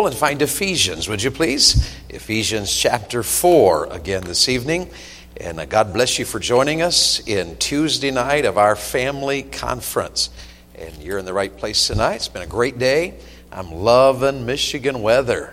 [0.00, 1.94] Bible and find Ephesians, would you please?
[2.08, 4.88] Ephesians chapter 4 again this evening.
[5.36, 10.30] And uh, God bless you for joining us in Tuesday night of our family conference.
[10.74, 12.14] And you're in the right place tonight.
[12.14, 13.18] It's been a great day.
[13.52, 15.52] I'm loving Michigan weather.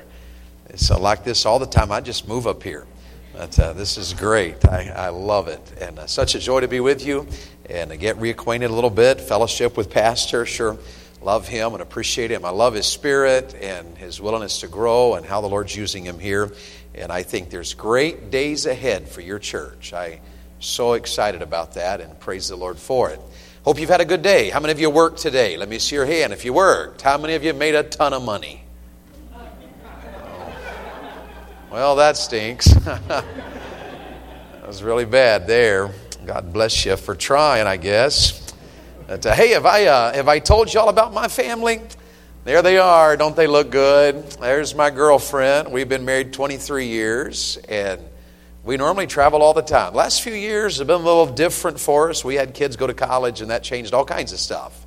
[0.70, 1.92] It's uh, like this all the time.
[1.92, 2.88] I just move up here.
[3.34, 4.66] But uh, this is great.
[4.66, 5.74] I, I love it.
[5.82, 7.28] And uh, such a joy to be with you
[7.70, 10.46] and to get reacquainted a little bit, fellowship with Pastor.
[10.46, 10.78] Sure,
[11.22, 12.46] love him and appreciate him.
[12.46, 13.54] I love his spirit
[14.08, 16.52] his willingness to grow and how the Lord's using him here.
[16.96, 19.94] And I think there's great days ahead for your church.
[19.94, 20.20] I'm
[20.60, 23.20] so excited about that and praise the Lord for it.
[23.64, 24.50] Hope you've had a good day.
[24.50, 25.58] How many of you worked today?
[25.58, 27.02] Let me see your hand if you worked.
[27.02, 28.64] How many of you made a ton of money?
[31.70, 32.66] Well, that stinks.
[32.74, 33.26] that
[34.66, 35.92] was really bad there.
[36.26, 38.54] God bless you for trying, I guess.
[39.06, 41.82] But, uh, hey, have I, uh, have I told you all about my family?
[42.48, 43.18] There they are.
[43.18, 44.24] Don't they look good?
[44.40, 45.70] There's my girlfriend.
[45.70, 48.02] We've been married 23 years, and
[48.64, 49.94] we normally travel all the time.
[49.94, 52.24] Last few years have been a little different for us.
[52.24, 54.86] We had kids go to college, and that changed all kinds of stuff.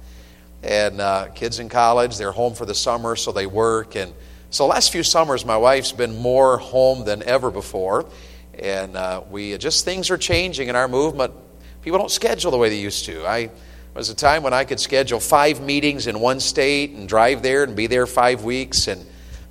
[0.63, 3.95] And uh, kids in college, they're home for the summer, so they work.
[3.95, 4.15] And
[4.49, 8.07] so, last few summers, my wife's been more home than ever before.
[8.59, 11.35] And uh, we just things are changing in our movement.
[11.83, 13.27] People don't schedule the way they used to.
[13.27, 13.51] I
[13.99, 17.65] was a time when I could schedule five meetings in one state and drive there
[17.65, 18.87] and be there five weeks.
[18.87, 19.05] And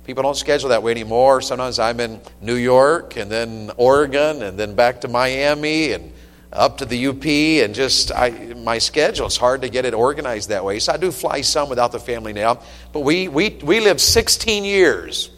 [0.04, 1.42] people don't schedule that way anymore.
[1.42, 6.12] Sometimes I'm in New York and then Oregon and then back to Miami and
[6.52, 9.26] up to the UP and just I, my schedule.
[9.26, 10.78] It's hard to get it organized that way.
[10.78, 12.62] So I do fly some without the family now.
[12.92, 15.30] But we, we, we lived 16 years.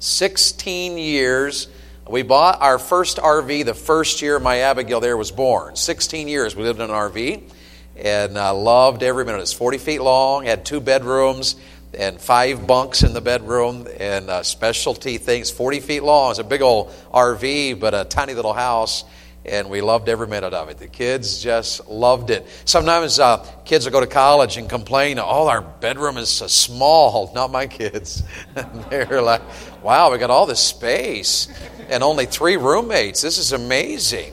[0.00, 1.68] 16 years.
[2.06, 5.74] We bought our first RV the first year my Abigail there was born.
[5.74, 7.52] 16 years we lived in an RV
[7.96, 9.40] and uh, loved every minute.
[9.40, 11.56] It's 40 feet long, had two bedrooms
[11.94, 16.30] and five bunks in the bedroom and uh, specialty things, 40 feet long.
[16.30, 19.04] It's a big old RV, but a tiny little house
[19.46, 20.78] and we loved every minute of it.
[20.78, 22.46] The kids just loved it.
[22.64, 27.32] Sometimes uh, kids will go to college and complain, "Oh, our bedroom is so small."
[27.34, 28.22] Not my kids.
[28.90, 29.42] They're like,
[29.82, 31.48] "Wow, we got all this space
[31.88, 33.22] and only three roommates.
[33.22, 34.32] This is amazing."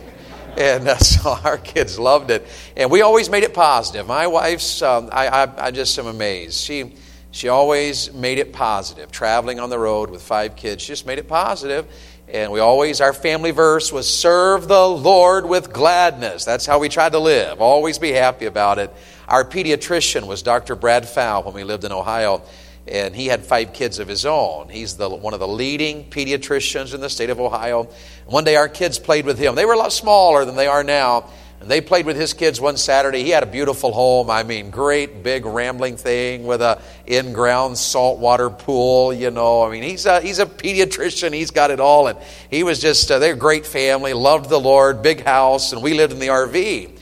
[0.57, 4.07] And uh, so our kids loved it, and we always made it positive.
[4.07, 6.59] My wife's, um, I, I, I just am amazed.
[6.59, 6.93] She,
[7.31, 9.11] she always made it positive.
[9.11, 11.87] Traveling on the road with five kids, she just made it positive
[12.33, 16.43] and we always, our family verse was serve the Lord with gladness.
[16.43, 17.61] That's how we tried to live.
[17.61, 18.91] Always be happy about it.
[19.27, 20.75] Our pediatrician was Dr.
[20.75, 22.41] Brad Fowl when we lived in Ohio,
[22.87, 24.69] and he had five kids of his own.
[24.69, 27.89] He's the, one of the leading pediatricians in the state of Ohio.
[28.25, 29.55] One day our kids played with him.
[29.55, 31.29] They were a lot smaller than they are now,
[31.61, 33.23] and they played with his kids one Saturday.
[33.23, 34.29] He had a beautiful home.
[34.29, 39.13] I mean, great big rambling thing with a in-ground saltwater pool.
[39.13, 41.33] You know, I mean, he's a he's a pediatrician.
[41.33, 42.19] He's got it all, and
[42.49, 44.11] he was just uh, they're a great family.
[44.11, 45.01] Loved the Lord.
[45.01, 46.99] Big house, and we lived in the RV.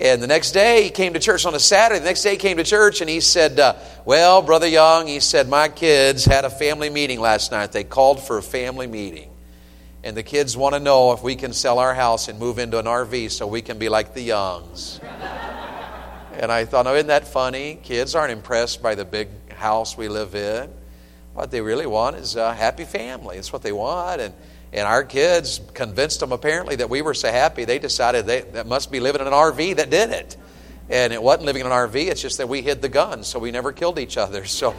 [0.00, 1.98] And the next day he came to church on a Saturday.
[1.98, 3.74] The next day he came to church and he said, uh,
[4.06, 7.72] "Well, brother Young," he said, "my kids had a family meeting last night.
[7.72, 9.30] They called for a family meeting."
[10.02, 12.78] And the kids want to know if we can sell our house and move into
[12.78, 14.98] an RV so we can be like the Youngs.
[16.32, 17.78] and I thought, oh, isn't that funny?
[17.82, 20.70] Kids aren't impressed by the big house we live in.
[21.34, 23.36] What they really want is a happy family.
[23.36, 24.22] It's what they want.
[24.22, 24.34] And,
[24.72, 28.66] and our kids convinced them apparently that we were so happy, they decided they, that
[28.66, 30.36] must be living in an RV that did it.
[30.88, 33.38] And it wasn't living in an RV, it's just that we hid the guns, so
[33.38, 34.44] we never killed each other.
[34.46, 34.74] So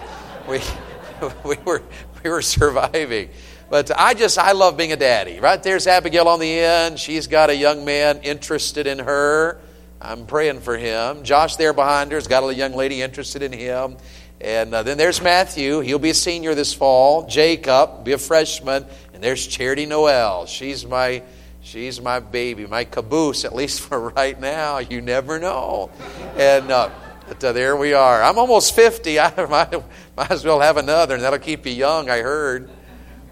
[0.48, 0.60] we,
[1.46, 1.84] we, were,
[2.24, 3.30] we were surviving.
[3.70, 5.40] But I just, I love being a daddy.
[5.40, 7.00] Right there's Abigail on the end.
[7.00, 9.62] She's got a young man interested in her.
[10.02, 11.24] I'm praying for him.
[11.24, 13.98] Josh there behind her's got a young lady interested in him.
[14.42, 15.82] And uh, then there's Matthew.
[15.82, 17.28] He'll be a senior this fall.
[17.28, 18.86] Jacob, be a freshman.
[19.22, 20.48] And there's Charity Noel.
[20.48, 21.22] She's my,
[21.62, 24.80] she's my baby, my caboose, at least for right now.
[24.80, 25.92] You never know.
[26.36, 26.90] And uh,
[27.28, 28.24] but, uh, there we are.
[28.24, 29.20] I'm almost 50.
[29.20, 29.72] I might,
[30.18, 32.68] might as well have another, and that'll keep you young, I heard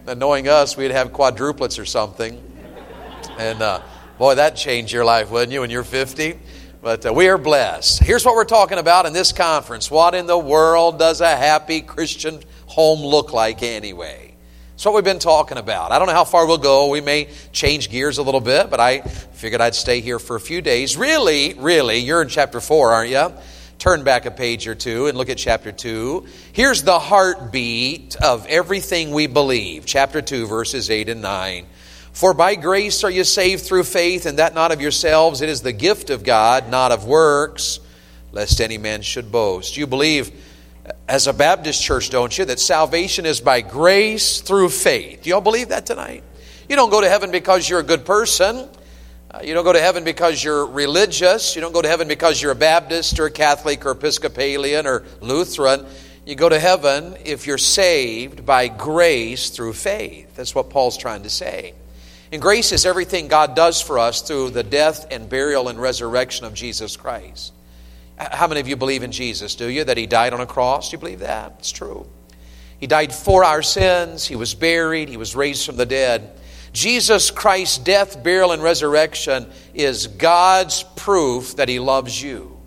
[0.06, 2.40] knowing us, we'd have quadruplets or something.
[3.40, 3.82] And uh,
[4.20, 6.38] boy, that changed your life, wouldn't you, when you're 50?
[6.84, 8.04] But uh, we are blessed.
[8.04, 9.90] Here's what we're talking about in this conference.
[9.90, 14.29] What in the world does a happy Christian home look like anyway?
[14.80, 15.92] That's what we've been talking about.
[15.92, 16.88] I don't know how far we'll go.
[16.88, 20.40] We may change gears a little bit, but I figured I'd stay here for a
[20.40, 20.96] few days.
[20.96, 23.34] Really, really, you're in chapter 4, aren't you?
[23.78, 26.26] Turn back a page or two and look at chapter 2.
[26.54, 29.86] Here's the heartbeat of everything we believe.
[29.86, 31.66] Chapter 2, verses 8 and 9.
[32.14, 35.42] For by grace are you saved through faith, and that not of yourselves.
[35.42, 37.82] It is the gift of God, not of works,
[38.32, 39.76] lest any man should boast.
[39.76, 40.32] You believe,
[41.08, 45.24] as a Baptist church, don't you, that salvation is by grace through faith.
[45.24, 46.24] Do y'all believe that tonight?
[46.70, 48.70] You don't go to heaven because you're a good person.
[49.32, 51.56] Uh, you don't go to heaven because you're religious.
[51.56, 55.04] You don't go to heaven because you're a Baptist or a Catholic or Episcopalian or
[55.22, 55.86] Lutheran.
[56.26, 60.36] You go to heaven if you're saved by grace through faith.
[60.36, 61.74] That's what Paul's trying to say.
[62.32, 66.46] And grace is everything God does for us through the death and burial and resurrection
[66.46, 67.54] of Jesus Christ.
[68.20, 69.84] How many of you believe in Jesus, do you?
[69.84, 70.90] That He died on a cross?
[70.90, 71.56] Do you believe that?
[71.60, 72.06] It's true.
[72.80, 74.28] He died for our sins.
[74.28, 75.10] He was buried.
[75.10, 76.38] He was raised from the dead.
[76.72, 82.58] Jesus Christ's death, burial, and resurrection is God's proof that He loves you.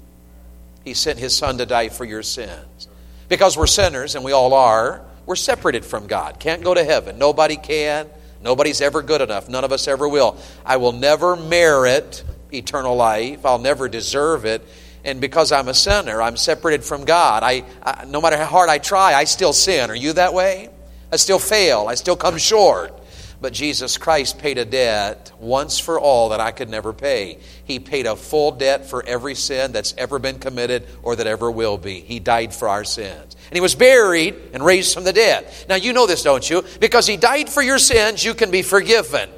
[0.84, 2.88] He sent His Son to die for your sins.
[3.28, 6.40] Because we're sinners, and we all are, we're separated from God.
[6.40, 7.18] Can't go to heaven.
[7.18, 8.08] Nobody can.
[8.42, 9.48] Nobody's ever good enough.
[9.48, 10.36] None of us ever will.
[10.66, 13.46] I will never merit eternal life.
[13.46, 14.66] I'll never deserve it.
[15.04, 17.42] And because I'm a sinner, I'm separated from God.
[17.42, 19.90] I, I, no matter how hard I try, I still sin.
[19.90, 20.68] Are you that way?
[21.10, 21.86] I still fail.
[21.88, 22.98] I still come short.
[23.40, 27.40] But Jesus Christ paid a debt once for all that I could never pay.
[27.64, 31.50] He paid a full debt for every sin that's ever been committed or that ever
[31.50, 32.00] will be.
[32.00, 33.36] He died for our sins.
[33.48, 35.52] And he was buried and raised from the dead.
[35.68, 36.64] Now, you know this, don't you?
[36.78, 39.28] Because he died for your sins, you can be forgiven.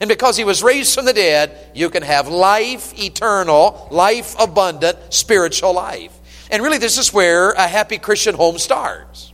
[0.00, 4.98] And because he was raised from the dead, you can have life eternal, life abundant,
[5.10, 6.12] spiritual life.
[6.50, 9.32] And really, this is where a happy Christian home starts.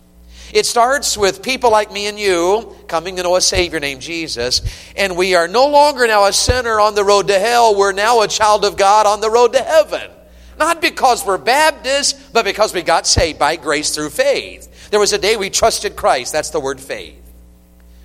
[0.53, 4.61] It starts with people like me and you coming to know a Savior named Jesus,
[4.97, 7.75] and we are no longer now a sinner on the road to hell.
[7.75, 10.11] We're now a child of God on the road to heaven.
[10.59, 14.91] Not because we're Baptists, but because we got saved by grace through faith.
[14.91, 16.33] There was a day we trusted Christ.
[16.33, 17.22] That's the word faith.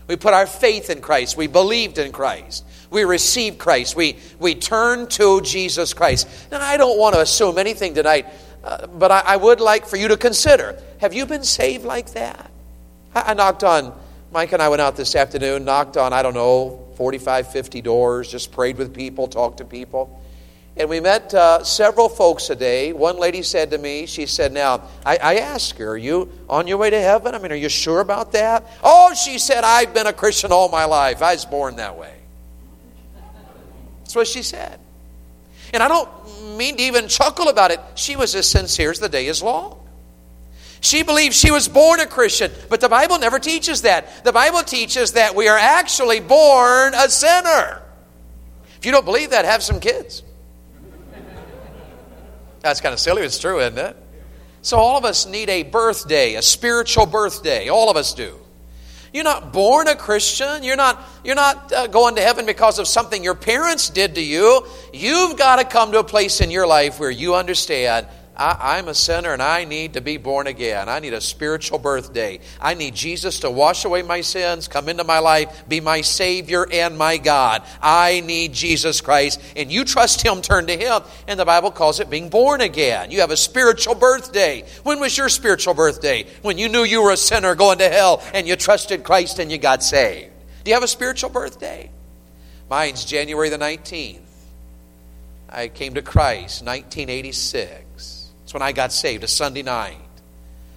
[0.07, 1.35] We put our faith in Christ.
[1.35, 2.65] We believed in Christ.
[2.89, 3.95] We received Christ.
[3.95, 6.27] We, we turned to Jesus Christ.
[6.51, 8.25] Now, I don't want to assume anything tonight,
[8.63, 12.13] uh, but I, I would like for you to consider have you been saved like
[12.13, 12.49] that?
[13.13, 13.93] I, I knocked on,
[14.31, 18.31] Mike and I went out this afternoon, knocked on, I don't know, 45, 50 doors,
[18.31, 20.21] just prayed with people, talked to people.
[20.77, 22.93] And we met uh, several folks a day.
[22.93, 26.67] One lady said to me, she said, Now, I, I asked her, Are you on
[26.67, 27.33] your way to heaven?
[27.33, 28.67] I mean, are you sure about that?
[28.83, 31.23] Oh, she said, I've been a Christian all my life.
[31.23, 32.13] I was born that way.
[33.99, 34.79] That's what she said.
[35.73, 37.79] And I don't mean to even chuckle about it.
[37.95, 39.79] She was as sincere as the day is long.
[40.79, 44.23] She believed she was born a Christian, but the Bible never teaches that.
[44.23, 47.81] The Bible teaches that we are actually born a sinner.
[48.77, 50.21] If you don't believe that, have some kids.
[52.67, 53.95] That's kind of silly, it's true, isn't it?
[54.61, 57.69] So, all of us need a birthday, a spiritual birthday.
[57.69, 58.37] All of us do.
[59.13, 60.63] You're not born a Christian.
[60.63, 64.21] You're not, you're not uh, going to heaven because of something your parents did to
[64.21, 64.67] you.
[64.93, 68.07] You've got to come to a place in your life where you understand
[68.37, 70.89] I, am a sinner and I need to be born again.
[70.89, 72.39] I need a spiritual birthday.
[72.61, 76.67] I need Jesus to wash away my sins, come into my life, be my Savior
[76.71, 77.63] and my God.
[77.81, 79.41] I need Jesus Christ.
[79.55, 81.01] And you trust Him, turn to Him.
[81.27, 83.09] And the Bible calls it being born again.
[83.09, 84.65] You have a spiritual birthday.
[84.83, 86.27] When was your spiritual birthday?
[86.43, 89.51] When you knew you were a sinner going to hell and you trusted Christ and
[89.51, 90.31] you got saved.
[90.63, 91.89] Do you have a spiritual birthday?
[92.69, 94.19] Mine's January the 19th.
[95.49, 97.86] I came to Christ, 1986.
[98.57, 99.99] When I got saved, a Sunday night.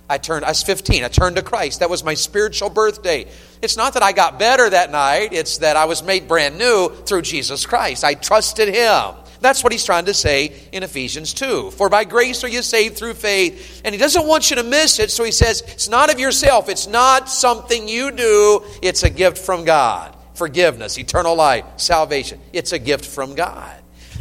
[0.06, 1.02] I turned, I was 15.
[1.02, 1.80] I turned to Christ.
[1.80, 3.25] That was my spiritual birthday.
[3.62, 6.90] It's not that I got better that night, it's that I was made brand new
[6.90, 8.04] through Jesus Christ.
[8.04, 9.14] I trusted Him.
[9.40, 11.70] That's what he's trying to say in Ephesians 2.
[11.70, 13.80] For by grace are you saved through faith.
[13.82, 16.68] And he doesn't want you to miss it, so he says, it's not of yourself.
[16.68, 18.62] It's not something you do.
[18.82, 20.14] It's a gift from God.
[20.34, 22.40] Forgiveness, eternal life, salvation.
[22.52, 23.75] It's a gift from God.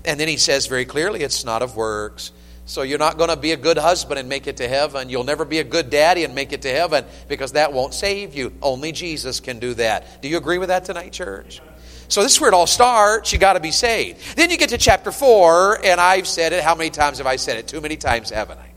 [0.06, 2.32] And then he says very clearly, it's not of works.
[2.70, 5.10] So you're not going to be a good husband and make it to heaven.
[5.10, 8.36] You'll never be a good daddy and make it to heaven because that won't save
[8.36, 8.54] you.
[8.62, 10.22] Only Jesus can do that.
[10.22, 11.62] Do you agree with that tonight, church?
[12.10, 13.34] So this is where it all starts.
[13.34, 14.38] You got to be saved.
[14.38, 16.64] Then you get to chapter 4, and I've said it.
[16.64, 17.68] How many times have I said it?
[17.68, 18.72] Too many times, haven't I?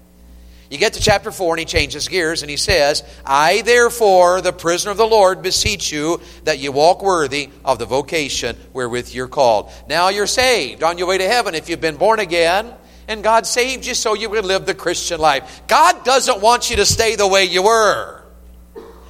[0.71, 4.55] You get to chapter 4, and he changes gears, and he says, I, therefore, the
[4.55, 9.29] prisoner of the Lord, beseech you that you walk worthy of the vocation wherewith you're
[9.29, 9.71] called.
[9.87, 12.73] Now you're saved on your way to heaven if you've been born again
[13.13, 15.63] and God saved you so you would live the Christian life.
[15.69, 18.23] God doesn't want you to stay the way you were.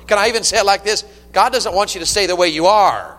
[0.06, 1.04] Can I even say it like this?
[1.32, 3.16] God doesn't want you to stay the way you are.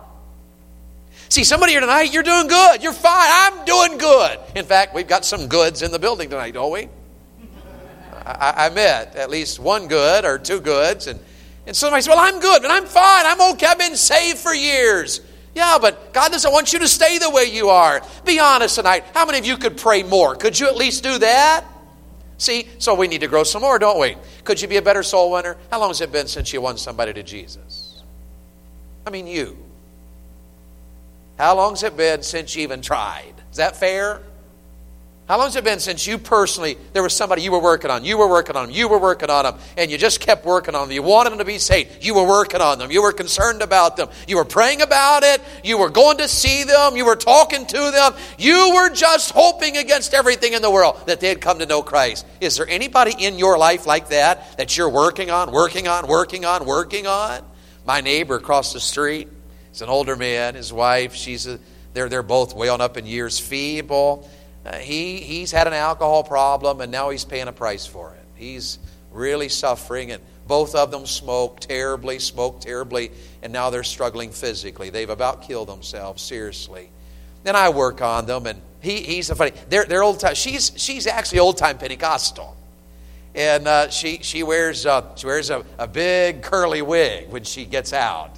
[1.30, 2.82] See, somebody here tonight, you're doing good.
[2.82, 3.28] You're fine.
[3.28, 4.38] I'm doing good.
[4.54, 6.88] In fact, we've got some goods in the building tonight, don't we?
[8.24, 11.06] I, I met at least one good or two goods.
[11.06, 11.18] And,
[11.66, 13.26] and somebody said, Well, I'm good, and I'm fine.
[13.26, 13.66] I'm okay.
[13.66, 15.20] I've been saved for years.
[15.54, 18.02] Yeah, but God doesn't want you to stay the way you are.
[18.24, 19.04] Be honest tonight.
[19.14, 20.34] How many of you could pray more?
[20.34, 21.64] Could you at least do that?
[22.38, 24.16] See, so we need to grow some more, don't we?
[24.42, 25.56] Could you be a better soul winner?
[25.70, 28.02] How long has it been since you won somebody to Jesus?
[29.06, 29.56] I mean, you.
[31.38, 33.34] How long has it been since you even tried?
[33.50, 34.20] Is that fair?
[35.26, 38.04] How long has it been since you personally, there was somebody you were working on,
[38.04, 40.74] you were working on them, you were working on them, and you just kept working
[40.74, 40.94] on them?
[40.94, 42.04] You wanted them to be saved.
[42.04, 42.90] You were working on them.
[42.90, 44.10] You were concerned about them.
[44.28, 45.40] You were praying about it.
[45.62, 46.94] You were going to see them.
[46.94, 48.12] You were talking to them.
[48.38, 52.26] You were just hoping against everything in the world that they'd come to know Christ.
[52.42, 56.44] Is there anybody in your life like that that you're working on, working on, working
[56.44, 57.42] on, working on?
[57.86, 59.28] My neighbor across the street
[59.72, 60.54] is an older man.
[60.54, 61.58] His wife, she's a,
[61.94, 64.28] they're, they're both way on up in years, feeble
[64.64, 68.24] uh, he, he's had an alcohol problem and now he's paying a price for it.
[68.34, 68.78] He's
[69.12, 74.90] really suffering, and both of them smoke terribly, smoke terribly, and now they're struggling physically.
[74.90, 76.90] They've about killed themselves, seriously.
[77.44, 79.52] Then I work on them, and he, he's a funny.
[79.68, 80.34] They're, they're old time.
[80.34, 82.56] She's, she's actually old time Pentecostal.
[83.34, 87.64] And uh, she, she wears, uh, she wears a, a big curly wig when she
[87.64, 88.30] gets out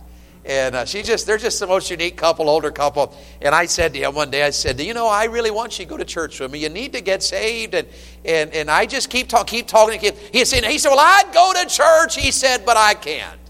[0.46, 3.14] and uh, she just they're just the most unique couple older couple.
[3.42, 5.78] And i said to him one day i said Do you know i really want
[5.78, 6.60] you to go to church with me.
[6.60, 7.74] You need to get saved.
[7.74, 7.88] And
[8.24, 10.14] and, and i just keep, talk, keep talking to him.
[10.32, 13.40] He said, he said well i'd go to church he said but i can't.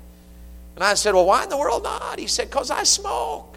[0.75, 2.19] And i said well why in the world not?
[2.19, 3.57] He said because i smoke.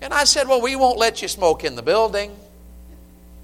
[0.00, 2.34] And I said, Well, we won't let you smoke in the building.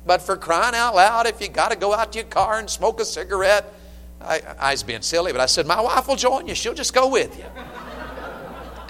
[0.06, 2.68] But for crying out loud, if you got to go out to your car and
[2.68, 3.72] smoke a cigarette,
[4.20, 6.54] I, I was being silly, but I said, My wife will join you.
[6.54, 7.44] She'll just go with you.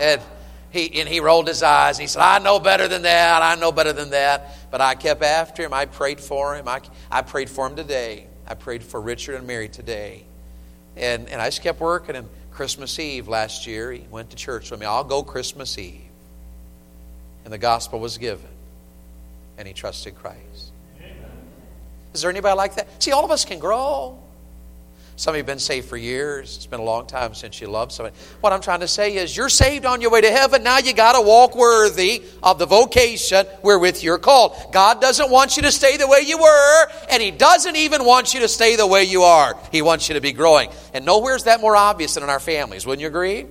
[0.01, 0.21] And
[0.75, 1.97] he, and he rolled his eyes.
[1.99, 3.43] He said, I know better than that.
[3.43, 4.57] I know better than that.
[4.73, 5.73] But I kept after him.
[5.73, 6.67] I prayed for him.
[6.67, 8.27] I, I prayed for him today.
[8.45, 10.25] I prayed for Richard and Mary today.
[10.97, 12.17] And, and I just kept working.
[12.17, 14.87] And Christmas Eve last year, he went to church with me.
[14.87, 16.01] I'll go Christmas Eve.
[17.45, 18.49] And the gospel was given.
[19.57, 20.73] And he trusted Christ.
[20.99, 21.15] Amen.
[22.15, 23.01] Is there anybody like that?
[23.01, 24.19] See, all of us can grow.
[25.17, 26.57] Some of you have been saved for years.
[26.57, 28.17] It's been a long time since you loved somebody.
[28.41, 30.65] What I'm trying to say is, you're saved on your way to heaven.
[30.65, 34.57] Now you got to walk worthy of the vocation wherewith you're called.
[34.73, 38.35] God doesn't want you to stay the way you were, and He doesn't even want
[38.35, 39.57] you to stay the way you are.
[39.71, 40.71] He wants you to be growing.
[40.93, 42.85] And nowhere's that more obvious than in our families.
[42.85, 43.47] Wouldn't you agree?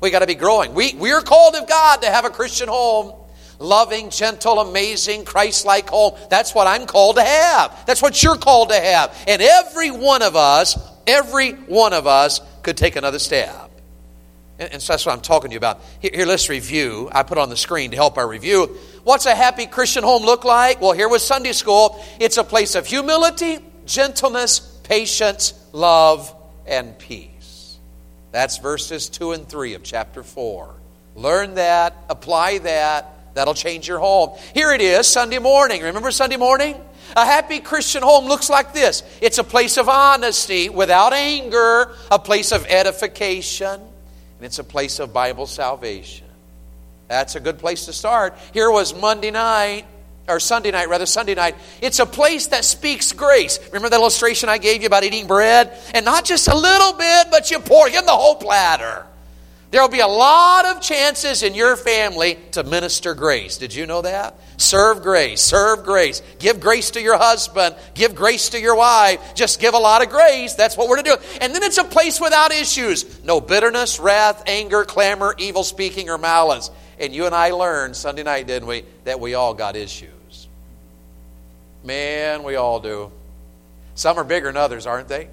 [0.00, 0.72] We got to be growing.
[0.74, 3.12] We, we're called of God to have a Christian home
[3.60, 6.14] loving, gentle, amazing, Christ like home.
[6.30, 7.86] That's what I'm called to have.
[7.86, 9.16] That's what you're called to have.
[9.26, 13.70] And every one of us Every one of us could take another step.
[14.58, 15.80] And, so that's what I'm talking to you about.
[16.00, 17.08] Here, here, let's review.
[17.12, 18.76] I put on the screen to help our review.
[19.04, 20.80] What's a happy Christian home look like?
[20.80, 22.04] Well, here was Sunday school.
[22.20, 26.34] It's a place of humility, gentleness, patience, love,
[26.66, 27.78] and peace.
[28.32, 30.74] That's verses 2 and 3 of chapter 4.
[31.14, 33.34] Learn that, apply that.
[33.34, 34.36] That'll change your home.
[34.52, 35.82] Here it is, Sunday morning.
[35.82, 36.74] Remember Sunday morning?
[37.18, 42.18] A happy Christian home looks like this it's a place of honesty without anger, a
[42.20, 46.28] place of edification, and it's a place of Bible salvation.
[47.08, 48.38] That's a good place to start.
[48.54, 49.84] Here was Monday night,
[50.28, 51.56] or Sunday night, rather, Sunday night.
[51.80, 53.58] It's a place that speaks grace.
[53.66, 55.76] Remember that illustration I gave you about eating bread?
[55.94, 59.04] And not just a little bit, but you pour in the whole platter.
[59.70, 63.58] There will be a lot of chances in your family to minister grace.
[63.58, 64.38] Did you know that?
[64.56, 66.22] Serve grace, serve grace.
[66.38, 69.34] Give grace to your husband, give grace to your wife.
[69.34, 70.54] Just give a lot of grace.
[70.54, 71.16] That's what we're to do.
[71.42, 76.16] And then it's a place without issues no bitterness, wrath, anger, clamor, evil speaking, or
[76.16, 76.70] malice.
[76.98, 80.48] And you and I learned Sunday night, didn't we, that we all got issues.
[81.84, 83.12] Man, we all do.
[83.94, 85.28] Some are bigger than others, aren't they?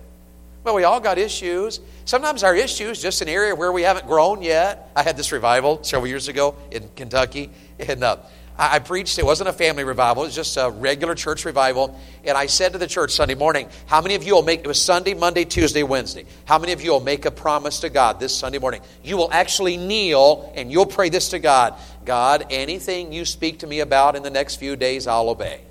[0.65, 1.80] Well, we all got issues.
[2.06, 4.89] Sometimes our issues just an area where we haven't grown yet.
[4.95, 8.17] I had this revival several years ago in Kentucky, and uh,
[8.58, 9.19] I preached.
[9.19, 11.95] It wasn't a family revival; it was just a regular church revival.
[12.23, 14.67] And I said to the church Sunday morning, "How many of you will make it
[14.67, 16.25] was Sunday, Monday, Tuesday, Wednesday?
[16.45, 18.82] How many of you will make a promise to God this Sunday morning?
[19.04, 21.75] You will actually kneel and you'll pray this to God:
[22.06, 25.62] God, anything you speak to me about in the next few days, I'll obey.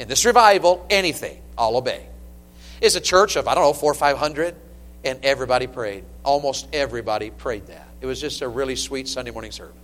[0.00, 2.08] In this revival, anything, I'll obey."
[2.82, 4.56] Is a church of, I don't know, four or five hundred,
[5.04, 6.04] and everybody prayed.
[6.24, 7.88] Almost everybody prayed that.
[8.00, 9.76] It was just a really sweet Sunday morning service.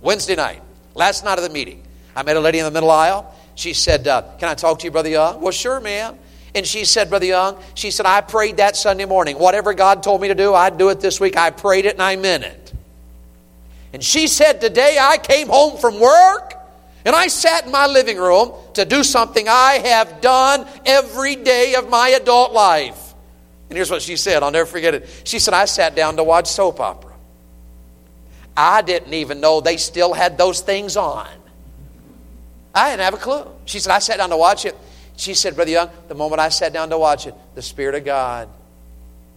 [0.00, 0.62] Wednesday night,
[0.94, 1.82] last night of the meeting,
[2.14, 3.34] I met a lady in the middle aisle.
[3.56, 5.40] She said, uh, Can I talk to you, Brother Young?
[5.40, 6.16] Well, sure, ma'am.
[6.54, 9.38] And she said, Brother Young, she said, I prayed that Sunday morning.
[9.38, 11.36] Whatever God told me to do, I'd do it this week.
[11.36, 12.72] I prayed it and I meant it.
[13.92, 16.53] And she said, Today I came home from work
[17.04, 21.74] and I sat in my living room to do something I have done every day
[21.74, 23.14] of my adult life.
[23.68, 25.22] And here's what she said I'll never forget it.
[25.24, 27.12] She said, I sat down to watch soap opera.
[28.56, 31.28] I didn't even know they still had those things on.
[32.74, 33.46] I didn't have a clue.
[33.66, 34.76] She said, I sat down to watch it.
[35.16, 38.04] She said, Brother Young, the moment I sat down to watch it, the Spirit of
[38.04, 38.48] God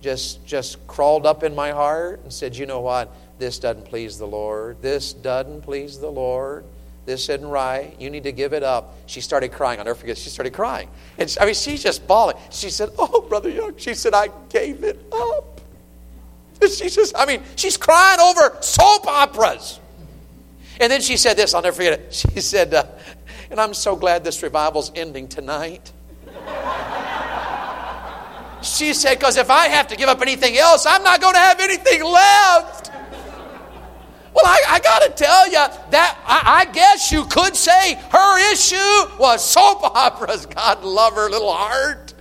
[0.01, 3.12] just, just crawled up in my heart and said, You know what?
[3.39, 4.82] This doesn't please the Lord.
[4.82, 6.63] This doesn't please the Lord.
[7.07, 7.95] This isn't right.
[8.01, 8.93] You need to give it up.
[9.05, 9.79] She started crying.
[9.79, 10.17] I'll never forget.
[10.17, 10.89] She started crying.
[11.17, 12.35] And I mean, she's just bawling.
[12.51, 13.77] She said, Oh, Brother Young.
[13.77, 15.61] She said, I gave it up.
[16.61, 19.79] She says, I mean, she's crying over soap operas.
[20.81, 22.27] And then she said this, I'll never forget it.
[22.33, 22.85] She said, uh,
[23.49, 25.93] and I'm so glad this revival's ending tonight.
[28.61, 31.39] she said, because if I have to give up anything else, I'm not going to
[31.39, 32.91] have anything left.
[34.38, 38.54] Well, I, I got to tell you that I, I, guess you could say her
[38.54, 40.45] issue was soap operas.
[40.45, 42.13] God love her little heart.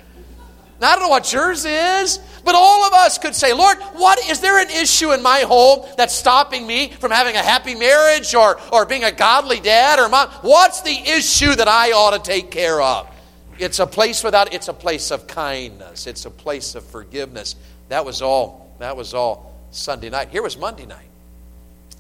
[0.80, 4.18] Now, I don't know what yours is, but all of us could say, Lord, what
[4.30, 8.34] is there an issue in my home that's stopping me from having a happy marriage
[8.34, 10.30] or, or being a godly dad or mom?
[10.40, 13.10] What's the issue that I ought to take care of?
[13.58, 16.06] It's a place without, it's a place of kindness.
[16.06, 17.56] It's a place of forgiveness.
[17.90, 18.74] That was all.
[18.78, 20.30] That was all Sunday night.
[20.30, 21.05] Here was Monday night.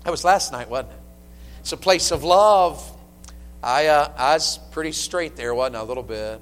[0.06, 0.98] That was last night, wasn't it?
[1.58, 2.80] It's a place of love.
[3.60, 5.80] I, uh, I was pretty straight there, wasn't I?
[5.80, 6.40] A little bit.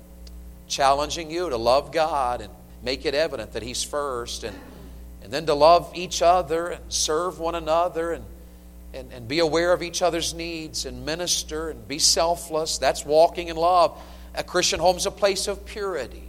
[0.69, 4.55] Challenging you to love God and make it evident that He's first, and,
[5.23, 8.13] and then to love each other and serve one another.
[8.13, 8.25] And,
[8.93, 12.77] and, and be aware of each other's needs and minister and be selfless.
[12.77, 13.99] That's walking in love.
[14.35, 16.29] A Christian home is a place of purity.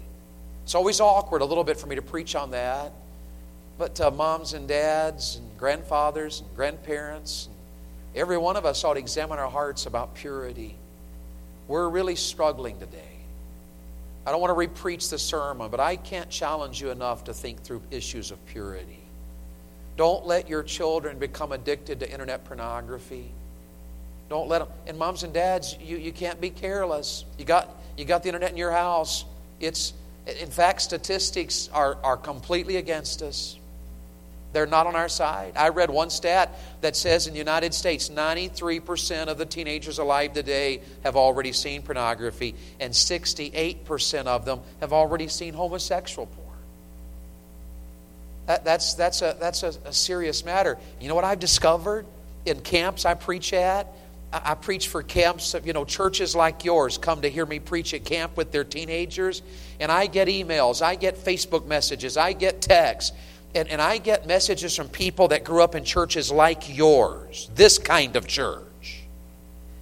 [0.63, 2.93] It's always awkward a little bit for me to preach on that.
[3.77, 7.55] But uh, moms and dads and grandfathers and grandparents, and
[8.15, 10.77] every one of us ought to examine our hearts about purity.
[11.67, 13.01] We're really struggling today.
[14.25, 17.61] I don't want to repreach the sermon, but I can't challenge you enough to think
[17.61, 18.99] through issues of purity.
[19.97, 23.31] Don't let your children become addicted to internet pornography.
[24.29, 24.69] Don't let them.
[24.87, 27.23] And moms and dads, you, you can't be careless.
[27.37, 29.25] You got, you got the internet in your house.
[29.59, 29.93] It's,
[30.25, 33.57] in fact, statistics are, are completely against us.
[34.55, 35.51] They're not on our side.
[35.57, 40.31] I read one stat that says in the United States, 93% of the teenagers alive
[40.31, 46.57] today have already seen pornography, and 68% of them have already seen homosexual porn.
[48.45, 50.77] That, that's that's, a, that's a, a serious matter.
[51.01, 52.05] You know what I've discovered
[52.45, 53.87] in camps I preach at?
[54.31, 57.93] I, I preach for camps, you know, churches like yours come to hear me preach
[57.93, 59.41] at camp with their teenagers,
[59.81, 63.11] and I get emails, I get Facebook messages, I get texts,
[63.55, 67.77] and, and I get messages from people that grew up in churches like yours, this
[67.79, 69.03] kind of church.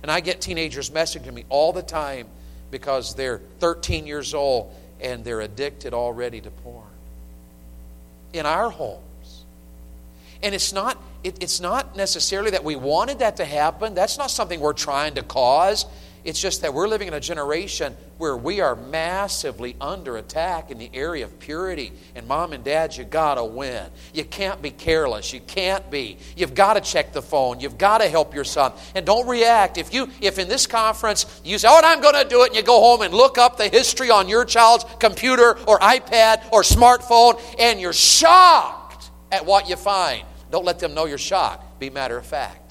[0.03, 2.27] And I get teenagers messaging me all the time
[2.69, 6.85] because they're 13 years old and they're addicted already to porn
[8.31, 9.45] in our homes.
[10.43, 13.95] And it's not, it, it's not necessarily that we wanted that to happen.
[13.95, 15.85] That's not something we're trying to cause.
[16.23, 20.77] It's just that we're living in a generation where we are massively under attack in
[20.77, 21.91] the area of purity.
[22.15, 23.85] And mom and dad, you gotta win.
[24.13, 25.33] You can't be careless.
[25.33, 26.17] You can't be.
[26.37, 27.59] You've got to check the phone.
[27.59, 28.71] You've got to help your son.
[28.95, 29.77] And don't react.
[29.77, 32.55] If you if in this conference you say, "Oh, I'm going to do it," and
[32.55, 36.61] you go home and look up the history on your child's computer or iPad or
[36.61, 41.79] smartphone, and you're shocked at what you find, don't let them know you're shocked.
[41.79, 42.62] Be matter of fact.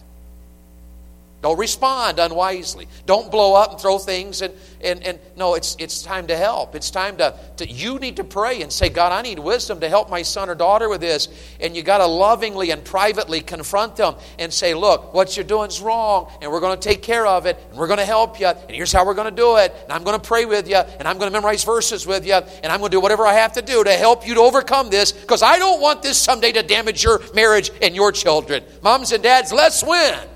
[1.42, 2.86] Don't respond unwisely.
[3.04, 4.42] Don't blow up and throw things.
[4.42, 6.76] And, and, and no, it's, it's time to help.
[6.76, 9.88] It's time to, to, you need to pray and say, God, I need wisdom to
[9.88, 11.26] help my son or daughter with this.
[11.58, 15.66] And you got to lovingly and privately confront them and say, look, what you're doing
[15.66, 16.30] is wrong.
[16.40, 17.58] And we're going to take care of it.
[17.70, 18.46] And we're going to help you.
[18.46, 19.74] And here's how we're going to do it.
[19.82, 20.76] And I'm going to pray with you.
[20.76, 22.34] And I'm going to memorize verses with you.
[22.34, 24.90] And I'm going to do whatever I have to do to help you to overcome
[24.90, 28.62] this because I don't want this someday to damage your marriage and your children.
[28.80, 30.31] Moms and dads, let's win.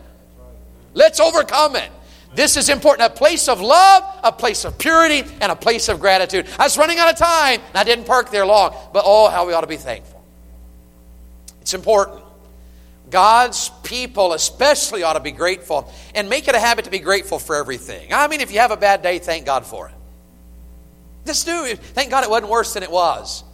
[0.97, 1.93] Let's overcome it.
[2.35, 3.13] This is important.
[3.13, 6.47] A place of love, a place of purity, and a place of gratitude.
[6.59, 9.47] I was running out of time, and I didn't park there long, but oh, how
[9.47, 10.25] we ought to be thankful.
[11.61, 12.23] It's important.
[13.11, 17.39] God's people especially ought to be grateful and make it a habit to be grateful
[17.39, 18.13] for everything.
[18.13, 19.95] I mean, if you have a bad day, thank God for it.
[21.27, 21.75] Just do.
[21.77, 23.45] Thank God it wasn't worse than it was.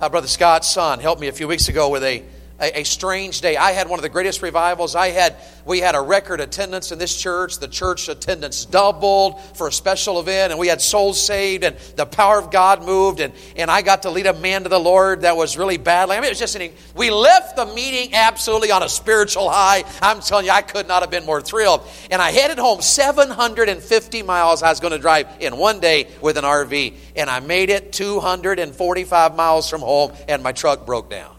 [0.00, 2.24] Uh, Brother Scott's son helped me a few weeks ago with a
[2.60, 3.56] a, a, strange day.
[3.56, 4.94] I had one of the greatest revivals.
[4.94, 7.58] I had we had a record attendance in this church.
[7.58, 12.06] The church attendance doubled for a special event, and we had souls saved, and the
[12.06, 15.22] power of God moved, and, and I got to lead a man to the Lord
[15.22, 16.16] that was really badly.
[16.16, 19.84] I mean, it was just an, we left the meeting absolutely on a spiritual high.
[20.00, 21.82] I'm telling you, I could not have been more thrilled.
[22.10, 24.62] And I headed home 750 miles.
[24.62, 27.92] I was going to drive in one day with an RV, and I made it
[27.92, 31.34] 245 miles from home, and my truck broke down.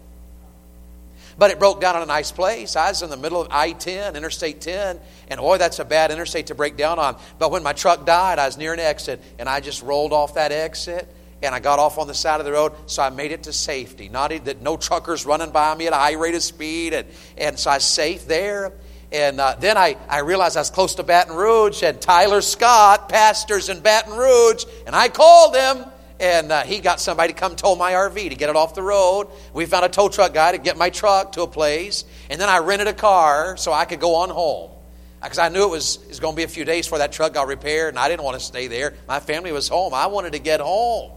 [1.38, 2.76] But it broke down in a nice place.
[2.76, 6.10] I was in the middle of I 10, Interstate 10, and boy, that's a bad
[6.10, 7.16] interstate to break down on.
[7.38, 10.34] But when my truck died, I was near an exit, and I just rolled off
[10.34, 13.32] that exit and I got off on the side of the road, so I made
[13.32, 14.08] it to safety.
[14.08, 17.58] Not that no truckers running by me at a high rate of speed, and, and
[17.58, 18.72] so I was safe there.
[19.12, 23.08] And uh, then I, I realized I was close to Baton Rouge, and Tyler Scott
[23.08, 25.84] pastors in Baton Rouge, and I called him
[26.18, 28.82] and uh, he got somebody to come tow my RV to get it off the
[28.82, 29.28] road.
[29.52, 32.48] We found a tow truck guy to get my truck to a place, and then
[32.48, 34.70] I rented a car so I could go on home
[35.22, 37.34] because I knew it was, was going to be a few days before that truck
[37.34, 38.94] got repaired, and I didn't want to stay there.
[39.08, 39.94] My family was home.
[39.94, 41.12] I wanted to get home,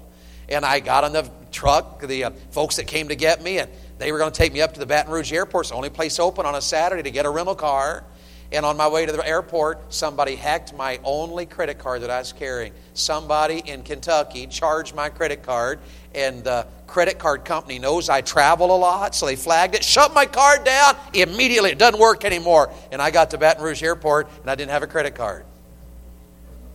[0.48, 2.02] and I got on the truck.
[2.02, 4.62] The uh, folks that came to get me, and they were going to take me
[4.62, 5.64] up to the Baton Rouge airport.
[5.64, 8.04] It's the only place open on a Saturday to get a rental car.
[8.52, 12.18] And on my way to the airport, somebody hacked my only credit card that I
[12.18, 12.74] was carrying.
[12.94, 15.80] Somebody in Kentucky charged my credit card,
[16.16, 20.16] and the credit card company knows I travel a lot, so they flagged it, shut
[20.16, 21.70] my card down immediately.
[21.70, 22.74] It doesn't work anymore.
[22.92, 25.46] And I got to Baton Rouge Airport, and I didn't have a credit card.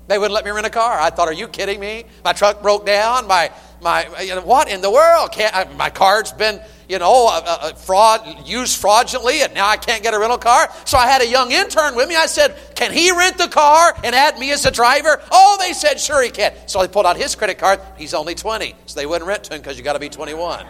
[0.06, 0.98] They wouldn't let me rent a car.
[0.98, 2.04] I thought, are you kidding me?
[2.24, 3.26] My truck broke down.
[3.26, 5.32] My, my, you know, what in the world?
[5.32, 9.68] Can't, I, my card's been you know, uh, uh, uh, fraud used fraudulently, and now
[9.68, 10.68] I can't get a rental car.
[10.84, 12.16] So I had a young intern with me.
[12.16, 15.72] I said, "Can he rent the car and add me as a driver?" Oh, they
[15.72, 17.80] said, "Sure, he can." So I pulled out his credit card.
[17.96, 20.66] He's only twenty, so they wouldn't rent to him because you got to be twenty-one.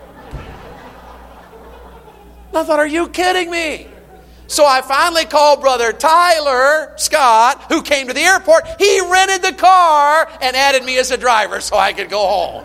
[2.54, 3.88] I thought, "Are you kidding me?"
[4.46, 8.66] So I finally called Brother Tyler Scott, who came to the airport.
[8.78, 12.64] He rented the car and added me as a driver so I could go home.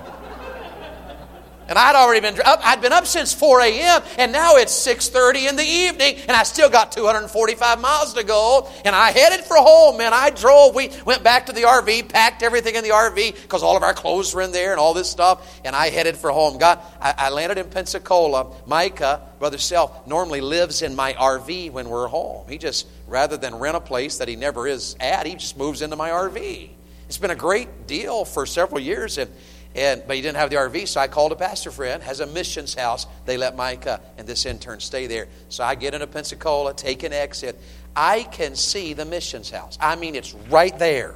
[1.70, 4.02] And I'd already been up, I'd been up since 4 a.m.
[4.18, 8.68] and now it's 6:30 in the evening and I still got 245 miles to go
[8.84, 10.12] and I headed for home, man.
[10.12, 13.78] I drove, we went back to the RV, packed everything in the RV because all
[13.78, 16.58] of our clothes were in there and all this stuff, and I headed for home.
[16.58, 18.52] Got I, I landed in Pensacola.
[18.66, 22.48] Micah, brother Self, normally lives in my RV when we're home.
[22.50, 25.84] He just rather than rent a place that he never is at, he just moves
[25.84, 26.70] into my RV.
[27.08, 29.32] It's been a great deal for several years and
[29.76, 32.26] and, but he didn't have the RV, so I called a pastor friend, has a
[32.26, 33.06] missions house.
[33.26, 35.28] They let Micah and this intern stay there.
[35.50, 37.60] So I get into Pensacola, take an exit.
[37.96, 39.78] I can see the missions house.
[39.80, 41.16] I mean, it's right there.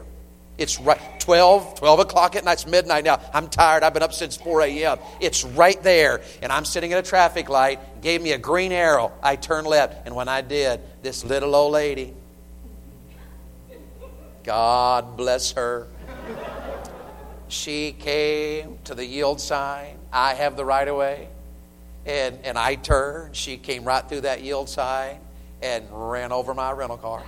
[0.55, 2.53] It's right 12, 12 o'clock at night.
[2.53, 3.19] It's midnight now.
[3.33, 3.81] I'm tired.
[3.81, 4.99] I've been up since 4 a.m.
[5.19, 6.21] It's right there.
[6.43, 9.13] And I'm sitting at a traffic light, gave me a green arrow.
[9.23, 10.05] I turned left.
[10.05, 12.13] And when I did, this little old lady,
[14.43, 15.87] God bless her
[17.53, 19.97] she came to the yield sign.
[20.11, 21.29] I have the right of way.
[22.05, 23.35] And, and I turned.
[23.35, 25.19] She came right through that yield sign
[25.61, 27.23] and ran over my rental car.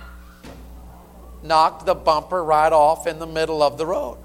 [1.42, 4.18] Knocked the bumper right off in the middle of the road.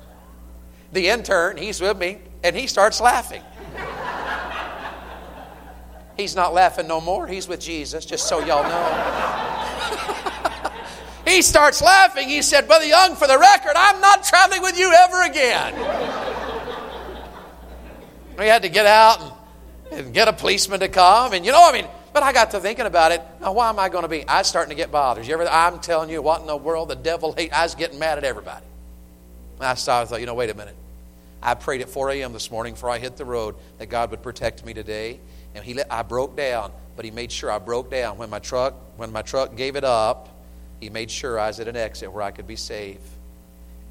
[0.92, 3.44] The intern, he's with me, and he starts laughing.
[6.18, 7.28] He's not laughing no more.
[7.28, 10.28] He's with Jesus, just so y'all know.
[11.25, 12.27] He starts laughing.
[12.27, 15.73] He said, Brother Young, for the record, I'm not traveling with you ever again.
[18.38, 19.21] we had to get out
[19.91, 21.34] and, and, get a policeman to come.
[21.34, 23.21] And you know, I mean, but I got to thinking about it.
[23.39, 24.27] Now, why am I going to be?
[24.27, 25.25] I was starting to get bothered.
[25.25, 26.89] You ever, I'm telling you, what in the world?
[26.89, 27.53] The devil hate.
[27.53, 28.65] I was getting mad at everybody.
[29.57, 30.75] And I started, I thought, you know, wait a minute.
[31.43, 32.34] I prayed at 4 a.m.
[32.34, 35.19] this morning before I hit the road that God would protect me today.
[35.55, 38.39] And he let, I broke down, but he made sure I broke down when my
[38.39, 40.29] truck when my truck gave it up
[40.82, 43.00] he made sure I was at an exit where I could be safe.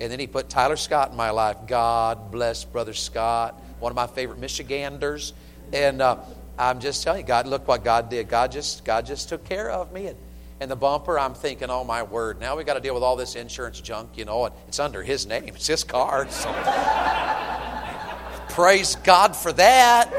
[0.00, 1.57] And then he put Tyler Scott in my life.
[1.66, 5.33] God bless Brother Scott, one of my favorite Michiganders.
[5.72, 6.18] And uh,
[6.59, 8.29] I'm just telling you, God, look what God did.
[8.29, 10.09] God just, God just took care of me.
[10.09, 10.16] And,
[10.59, 13.14] and the bumper, I'm thinking, oh my word, now we got to deal with all
[13.14, 15.44] this insurance junk, you know, and it's under his name.
[15.48, 16.29] It's his car.
[16.29, 16.53] So
[18.50, 20.12] praise God for that.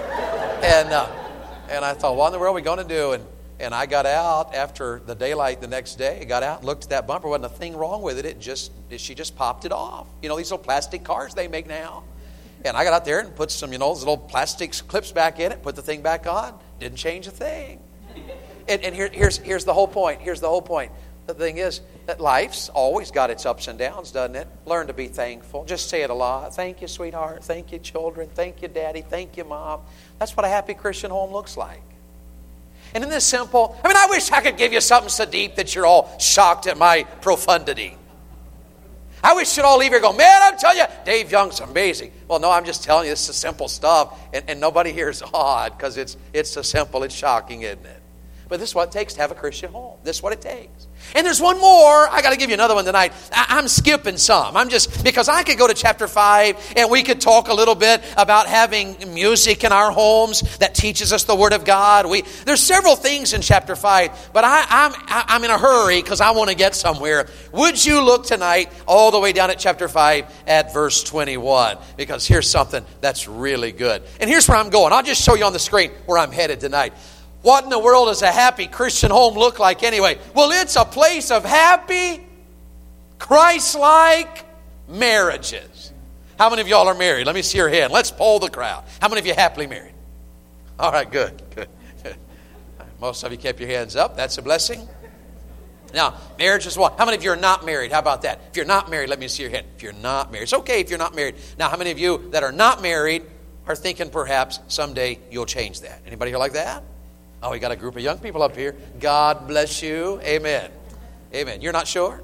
[0.63, 1.11] And, uh,
[1.69, 3.11] and I thought, what in the world are we going to do?
[3.11, 3.25] And
[3.61, 6.25] and I got out after the daylight the next day.
[6.25, 7.27] Got out, looked at that bumper.
[7.27, 8.25] wasn't a thing wrong with it.
[8.25, 10.07] It just she just popped it off.
[10.21, 12.03] You know these little plastic cars they make now.
[12.65, 15.39] And I got out there and put some, you know, those little plastic clips back
[15.39, 15.63] in it.
[15.63, 16.59] Put the thing back on.
[16.79, 17.79] Didn't change a thing.
[18.67, 20.21] And, and here, here's here's the whole point.
[20.21, 20.91] Here's the whole point.
[21.27, 24.47] The thing is that life's always got its ups and downs, doesn't it?
[24.65, 25.65] Learn to be thankful.
[25.65, 26.55] Just say it a lot.
[26.55, 27.43] Thank you, sweetheart.
[27.43, 28.29] Thank you, children.
[28.33, 29.01] Thank you, daddy.
[29.01, 29.81] Thank you, mom.
[30.17, 31.83] That's what a happy Christian home looks like.
[32.93, 33.79] And isn't this simple?
[33.83, 36.67] I mean, I wish I could give you something so deep that you're all shocked
[36.67, 37.97] at my profundity.
[39.23, 42.11] I wish you'd all leave here going, man, I'm telling you, Dave Young's amazing.
[42.27, 45.21] Well, no, I'm just telling you, this is simple stuff, and, and nobody here is
[45.33, 48.00] odd because it's, it's so simple, it's shocking, isn't it?
[48.51, 49.97] But this is what it takes to have a Christian home.
[50.03, 50.87] This is what it takes.
[51.15, 52.09] And there's one more.
[52.09, 53.13] I got to give you another one tonight.
[53.31, 54.57] I, am skipping some.
[54.57, 57.75] I'm just, because I could go to chapter 5 and we could talk a little
[57.75, 62.09] bit about having music in our homes that teaches us the Word of God.
[62.09, 66.19] We, there's several things in chapter 5, but I, I'm, I'm in a hurry because
[66.19, 67.29] I want to get somewhere.
[67.53, 71.77] Would you look tonight all the way down at chapter 5 at verse 21?
[71.95, 74.03] Because here's something that's really good.
[74.19, 74.91] And here's where I'm going.
[74.91, 76.93] I'll just show you on the screen where I'm headed tonight.
[77.41, 80.19] What in the world does a happy Christian home look like anyway?
[80.35, 82.23] Well, it's a place of happy,
[83.17, 84.45] Christ like
[84.87, 85.91] marriages.
[86.37, 87.25] How many of y'all are married?
[87.25, 87.91] Let me see your hand.
[87.91, 88.83] Let's poll the crowd.
[88.99, 89.93] How many of you happily married?
[90.79, 91.67] All right, good, good.
[92.99, 94.15] Most of you kept your hands up.
[94.15, 94.87] That's a blessing.
[95.93, 96.97] Now, marriage is what?
[96.97, 97.91] How many of you are not married?
[97.91, 98.39] How about that?
[98.49, 99.67] If you're not married, let me see your hand.
[99.75, 101.35] If you're not married, it's okay if you're not married.
[101.57, 103.23] Now, how many of you that are not married
[103.67, 106.01] are thinking perhaps someday you'll change that?
[106.05, 106.83] Anybody here like that?
[107.43, 108.75] Oh, we got a group of young people up here.
[108.99, 110.19] God bless you.
[110.21, 110.71] Amen.
[111.33, 111.61] Amen.
[111.61, 112.21] You're not sure?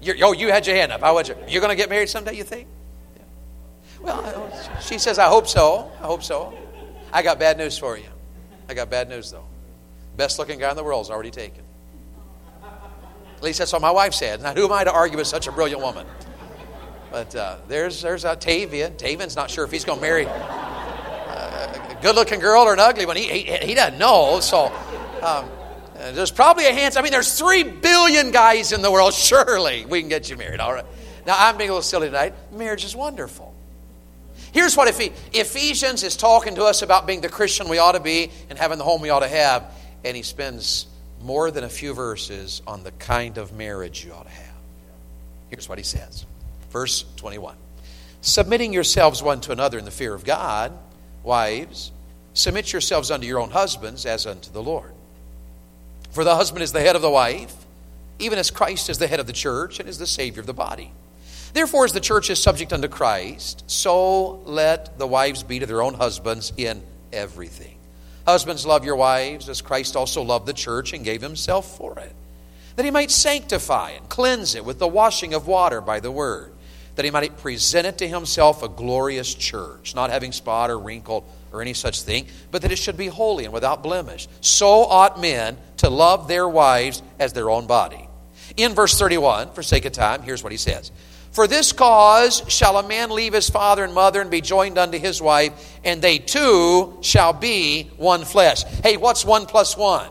[0.00, 1.00] You're, oh, you had your hand up.
[1.00, 1.36] How was you?
[1.48, 2.68] You're going to get married someday, you think?
[3.16, 3.22] Yeah.
[4.00, 5.90] Well, she says, I hope so.
[6.00, 6.56] I hope so.
[7.12, 8.08] I got bad news for you.
[8.68, 9.44] I got bad news, though.
[10.16, 11.64] Best looking guy in the world is already taken.
[13.36, 14.42] At least that's what my wife said.
[14.42, 16.06] Now, who am I to argue with such a brilliant woman?
[17.10, 18.98] But uh, there's there's uh, Tavian.
[18.98, 20.26] Tavian's not sure if he's going to marry
[22.02, 23.16] good looking girl or an ugly one.
[23.16, 24.40] He, he, he doesn't know.
[24.40, 24.72] So
[25.22, 25.48] um,
[26.12, 29.14] there's probably a handsome, I mean, there's three billion guys in the world.
[29.28, 30.60] Surely we can get you married.
[30.60, 30.86] All right.
[31.26, 32.34] Now, I'm being a little silly tonight.
[32.52, 33.54] Marriage is wonderful.
[34.52, 38.30] Here's what Ephesians is talking to us about being the Christian we ought to be
[38.48, 39.74] and having the home we ought to have.
[40.04, 40.86] and he spends
[41.20, 44.54] more than a few verses on the kind of marriage you ought to have.
[45.50, 46.24] Here's what he says
[46.70, 47.56] Verse 21
[48.20, 50.72] Submitting yourselves one to another in the fear of God,
[51.28, 51.92] wives,
[52.34, 54.92] submit yourselves unto your own husbands as unto the Lord.
[56.10, 57.54] For the husband is the head of the wife,
[58.18, 60.54] even as Christ is the head of the church and is the Savior of the
[60.54, 60.90] body.
[61.52, 65.82] Therefore, as the church is subject unto Christ, so let the wives be to their
[65.82, 67.76] own husbands in everything.
[68.26, 72.12] Husbands, love your wives as Christ also loved the church and gave himself for it,
[72.76, 76.52] that he might sanctify and cleanse it with the washing of water by the word,
[76.98, 81.24] that he might present it to himself a glorious church, not having spot or wrinkle
[81.52, 84.26] or any such thing, but that it should be holy and without blemish.
[84.40, 88.08] So ought men to love their wives as their own body.
[88.56, 90.90] In verse 31, for sake of time, here's what he says.
[91.30, 94.98] For this cause shall a man leave his father and mother and be joined unto
[94.98, 98.64] his wife, and they two shall be one flesh.
[98.82, 100.10] Hey, what's one plus one?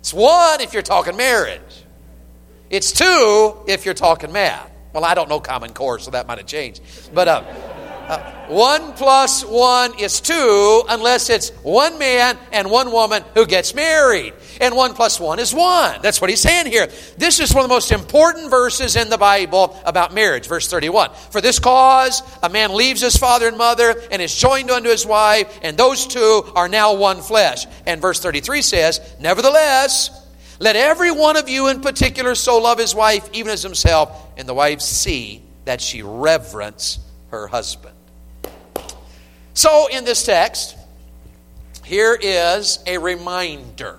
[0.00, 1.83] It's one if you're talking marriage.
[2.70, 4.70] It's two if you're talking math.
[4.92, 6.80] Well, I don't know Common Core, so that might have changed.
[7.12, 7.42] But uh,
[8.06, 13.74] uh, one plus one is two unless it's one man and one woman who gets
[13.74, 14.34] married.
[14.60, 16.00] And one plus one is one.
[16.02, 16.86] That's what he's saying here.
[17.16, 21.10] This is one of the most important verses in the Bible about marriage, verse 31.
[21.30, 25.06] For this cause, a man leaves his father and mother and is joined unto his
[25.06, 27.66] wife, and those two are now one flesh.
[27.86, 30.23] And verse 33 says, Nevertheless,
[30.64, 34.48] let every one of you in particular so love his wife even as himself, and
[34.48, 36.98] the wife see that she reverence
[37.28, 37.94] her husband.
[39.52, 40.74] So, in this text,
[41.84, 43.98] here is a reminder.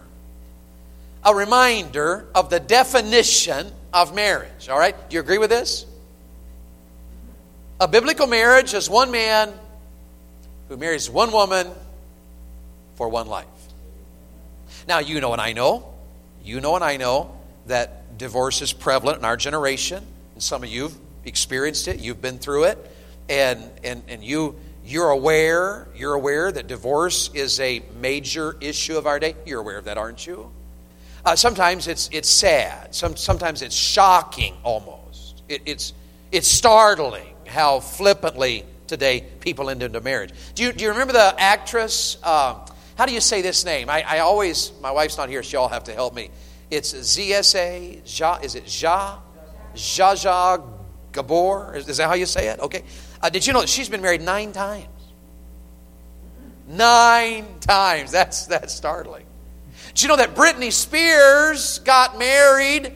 [1.23, 4.67] A reminder of the definition of marriage.
[4.67, 4.95] All right?
[5.07, 5.85] Do you agree with this?
[7.79, 9.53] A biblical marriage is one man
[10.67, 11.67] who marries one woman
[12.95, 13.45] for one life.
[14.87, 15.94] Now, you know and I know,
[16.45, 20.69] you know and I know that divorce is prevalent in our generation, and some of
[20.69, 22.91] you've experienced it, you've been through it,
[23.29, 24.55] and, and, and you
[24.85, 29.35] you're aware, you're aware that divorce is a major issue of our day.
[29.45, 30.51] You're aware of that, aren't you?
[31.25, 32.93] Uh, sometimes it's, it's sad.
[32.93, 35.41] Some, sometimes it's shocking almost.
[35.49, 35.93] It, it's,
[36.31, 40.31] it's startling how flippantly today people enter into marriage.
[40.53, 42.23] Do you, do you remember the actress?
[42.23, 42.57] Um,
[42.95, 43.89] how do you say this name?
[43.89, 46.29] I, I always, my wife's not here, so y'all have to help me.
[46.71, 49.19] It's ZSA, ja, is it Ja?
[49.75, 50.63] Zsa Zsa
[51.11, 51.75] Gabor?
[51.75, 52.59] Is, is that how you say it?
[52.59, 52.83] Okay.
[53.21, 54.87] Uh, did you know that she's been married nine times?
[56.67, 58.11] Nine times.
[58.11, 59.25] That's, that's startling.
[59.89, 62.93] Did you know that Britney Spears got married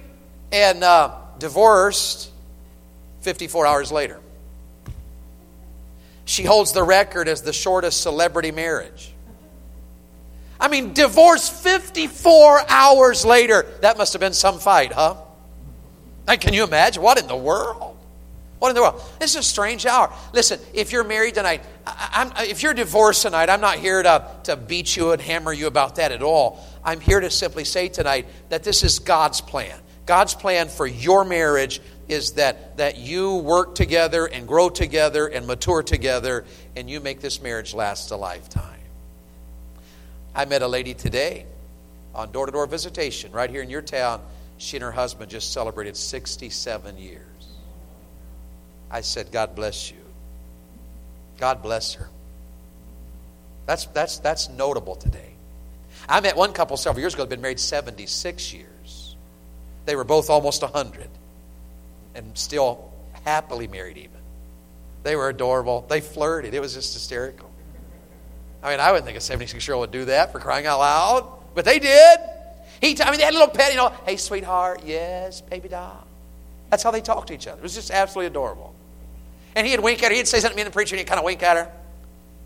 [0.52, 2.32] and uh, divorced
[3.22, 4.20] 54 hours later?
[6.26, 9.14] She holds the record as the shortest celebrity marriage.
[10.60, 13.66] I mean, divorced 54 hours later.
[13.82, 15.16] That must have been some fight, huh?
[16.40, 17.02] can you imagine?
[17.02, 17.98] What in the world?
[18.60, 19.02] What in the world?
[19.20, 20.14] This is a strange hour.
[20.34, 24.58] Listen, if you're married tonight, I, if you're divorced tonight, I'm not here to, to
[24.58, 26.64] beat you and hammer you about that at all.
[26.84, 29.80] I'm here to simply say tonight that this is God's plan.
[30.06, 35.48] God's plan for your marriage is that, that you work together and grow together and
[35.48, 36.46] mature together,
[36.76, 38.79] and you make this marriage last a lifetime.
[40.40, 41.46] I met a lady today
[42.16, 44.22] on door to door visitation right here in your town.
[44.58, 47.26] She and her husband just celebrated 67 years.
[48.90, 49.98] I said, God bless you.
[51.40, 52.08] God bless her.
[53.66, 55.34] That's, that's, that's notable today.
[56.08, 59.18] I met one couple several years ago had been married 76 years.
[59.88, 61.10] They were both almost 100
[62.16, 62.94] and still
[63.26, 64.22] happily married, even.
[65.04, 65.86] They were adorable.
[65.90, 66.54] They flirted.
[66.54, 67.49] It was just hysterical.
[68.62, 70.80] I mean, I wouldn't think a 76 year old would do that for crying out
[70.80, 72.20] loud, but they did.
[72.82, 75.70] He, t- I mean, they had a little pet, you know, hey, sweetheart, yes, baby
[75.70, 76.06] doll.
[76.70, 77.60] That's how they talked to each other.
[77.60, 78.74] It was just absolutely adorable.
[79.56, 80.16] And he'd wink at her.
[80.16, 81.72] He'd say something to me, the preacher, and he'd kind of wink at her.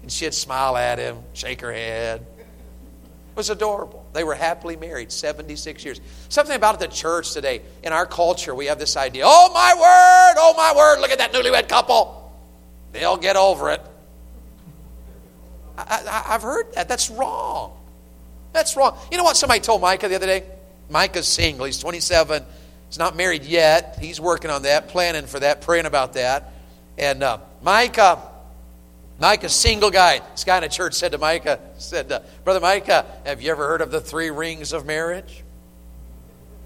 [0.01, 2.25] And she'd smile at him, shake her head.
[2.39, 4.05] It was adorable.
[4.13, 5.99] They were happily married 76 years.
[6.29, 10.35] Something about the church today, in our culture, we have this idea oh, my word,
[10.37, 12.31] oh, my word, look at that newlywed couple.
[12.91, 13.81] They'll get over it.
[15.77, 16.87] I, have heard that.
[16.87, 17.75] That's wrong.
[18.51, 18.97] That's wrong.
[19.11, 20.43] You know what somebody told Micah the other day?
[20.89, 21.65] Micah's single.
[21.65, 22.43] He's 27.
[22.89, 23.97] He's not married yet.
[23.99, 26.53] He's working on that, planning for that, praying about that.
[26.97, 28.21] And uh, Micah,
[29.19, 30.19] Micah's single guy.
[30.31, 33.67] This guy in a church said to Micah, said, uh, Brother Micah, have you ever
[33.67, 35.43] heard of the three rings of marriage?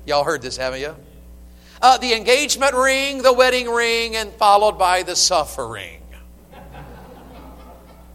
[0.06, 0.96] Y'all heard this, haven't you?
[1.82, 6.02] Uh, the engagement ring, the wedding ring, and followed by the suffering.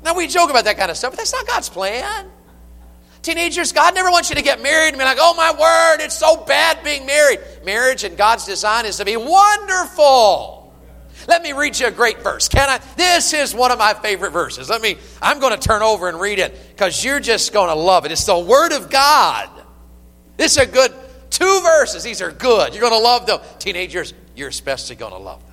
[0.05, 2.31] Now we joke about that kind of stuff, but that's not God's plan.
[3.23, 6.17] Teenagers, God never wants you to get married and be like, oh my word, it's
[6.17, 7.39] so bad being married.
[7.65, 10.75] Marriage and God's design is to be wonderful.
[11.29, 12.49] Let me read you a great verse.
[12.49, 12.79] Can I?
[12.97, 14.69] This is one of my favorite verses.
[14.69, 17.75] Let me, I'm going to turn over and read it because you're just going to
[17.75, 18.11] love it.
[18.11, 19.49] It's the Word of God.
[20.37, 20.93] This is a good
[21.31, 22.03] two verses.
[22.03, 22.75] These are good.
[22.75, 23.41] You're going to love them.
[23.61, 25.52] Teenagers, you're especially going to love them.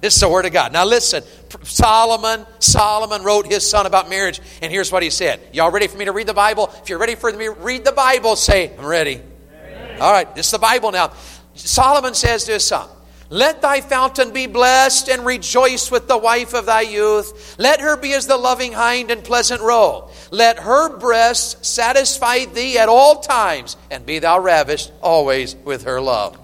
[0.00, 0.72] This is the Word of God.
[0.72, 1.22] Now listen,
[1.62, 5.40] Solomon, Solomon wrote his son about marriage, and here's what he said.
[5.52, 6.70] Y'all ready for me to read the Bible?
[6.82, 9.22] If you're ready for me to read the Bible, say, I'm ready.
[9.50, 10.00] ready.
[10.00, 11.12] All right, this is the Bible now.
[11.54, 12.88] Solomon says to his son,
[13.28, 17.56] let thy fountain be blessed and rejoice with the wife of thy youth.
[17.58, 20.10] Let her be as the loving hind and pleasant roe.
[20.30, 26.00] Let her breasts satisfy thee at all times, and be thou ravished always with her
[26.00, 26.38] love.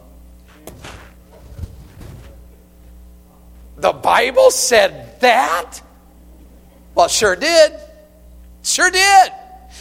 [3.82, 5.80] The Bible said that?
[6.94, 7.72] Well, sure did.
[8.62, 9.32] Sure did.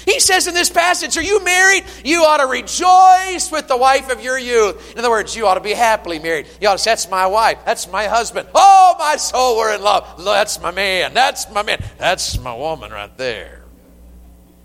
[0.05, 1.83] He says in this passage, Are you married?
[2.03, 4.93] You ought to rejoice with the wife of your youth.
[4.93, 6.47] In other words, you ought to be happily married.
[6.59, 7.59] You ought to say, That's my wife.
[7.63, 8.47] That's my husband.
[8.55, 10.23] Oh, my soul, we're in love.
[10.23, 11.13] That's my man.
[11.13, 11.83] That's my man.
[11.99, 13.61] That's my woman right there.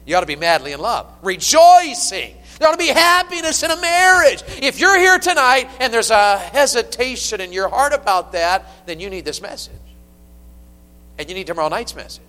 [0.07, 1.13] You ought to be madly in love.
[1.21, 2.37] Rejoicing.
[2.59, 4.43] There ought to be happiness in a marriage.
[4.63, 9.11] If you're here tonight and there's a hesitation in your heart about that, then you
[9.11, 9.75] need this message.
[11.19, 12.23] And you need tomorrow night's message.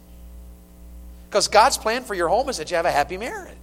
[1.30, 3.55] Because God's plan for your home is that you have a happy marriage.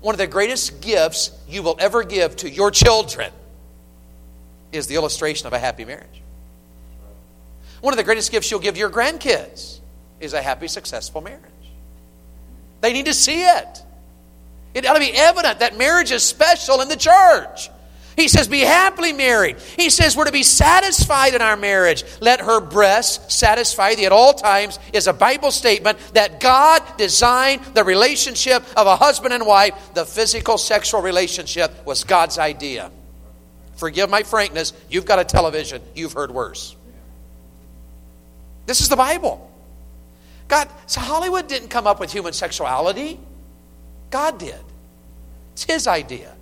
[0.00, 3.32] One of the greatest gifts you will ever give to your children
[4.72, 6.22] is the illustration of a happy marriage.
[7.80, 9.80] One of the greatest gifts you'll give your grandkids
[10.20, 11.42] is a happy, successful marriage.
[12.80, 13.82] They need to see it.
[14.74, 17.70] It ought to be evident that marriage is special in the church.
[18.18, 19.58] He says, Be happily married.
[19.76, 22.04] He says, We're to be satisfied in our marriage.
[22.20, 27.62] Let her breasts satisfy thee at all times, is a Bible statement that God designed
[27.74, 29.94] the relationship of a husband and wife.
[29.94, 32.90] The physical sexual relationship was God's idea.
[33.76, 36.74] Forgive my frankness, you've got a television, you've heard worse.
[38.66, 39.48] This is the Bible.
[40.48, 43.20] God, so Hollywood didn't come up with human sexuality,
[44.10, 44.60] God did.
[45.52, 46.34] It's His idea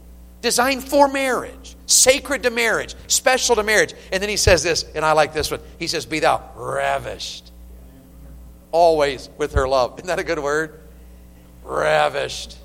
[0.46, 3.94] designed for marriage, sacred to marriage, special to marriage.
[4.12, 5.60] And then he says this, and I like this one.
[5.78, 7.50] He says, Be thou ravished
[8.70, 9.98] always with her love.
[9.98, 10.80] Isn't that a good word?
[11.64, 12.56] Ravished.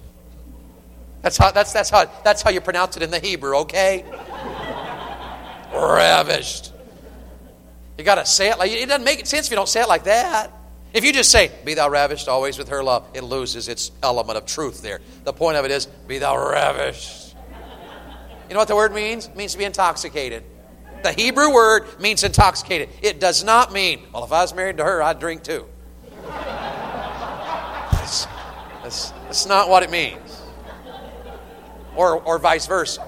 [1.21, 4.05] That's how, that's, that's, how, that's how you pronounce it in the Hebrew, okay?
[5.73, 6.73] ravished.
[7.97, 9.87] You got to say it like it doesn't make sense if you don't say it
[9.87, 10.51] like that.
[10.93, 14.37] If you just say, Be thou ravished always with her love, it loses its element
[14.37, 14.99] of truth there.
[15.23, 17.21] The point of it is, Be thou ravished
[18.51, 19.27] you know what the word means?
[19.27, 20.43] It means to be intoxicated.
[21.03, 22.89] The Hebrew word means intoxicated.
[23.01, 25.67] It does not mean, well, if I was married to her, I'd drink too.
[27.93, 28.27] That's,
[28.83, 30.41] that's, that's not what it means.
[31.95, 33.07] Or, or vice versa.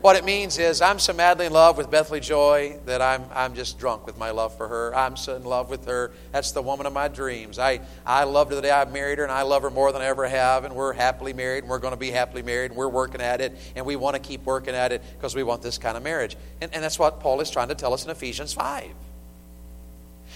[0.00, 3.54] What it means is I'm so madly in love with Bethany Joy that I'm, I'm
[3.54, 4.96] just drunk with my love for her.
[4.96, 6.12] I'm so in love with her.
[6.32, 7.58] That's the woman of my dreams.
[7.58, 10.00] I, I loved her the day I married her, and I love her more than
[10.00, 10.64] I ever have.
[10.64, 13.42] And we're happily married, and we're going to be happily married, and we're working at
[13.42, 16.02] it, and we want to keep working at it because we want this kind of
[16.02, 16.34] marriage.
[16.62, 18.84] And, and that's what Paul is trying to tell us in Ephesians 5.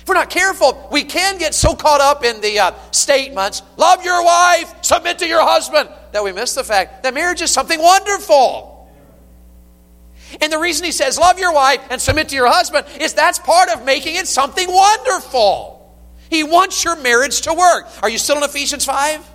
[0.03, 4.05] If we're not careful, we can get so caught up in the uh, statements, love
[4.05, 7.81] your wife, submit to your husband, that we miss the fact that marriage is something
[7.81, 8.74] wonderful.
[10.41, 13.39] And the reason he says, love your wife and submit to your husband is that's
[13.39, 15.75] part of making it something wonderful.
[16.31, 17.87] He wants your marriage to work.
[18.03, 19.31] Are you still in Ephesians 5?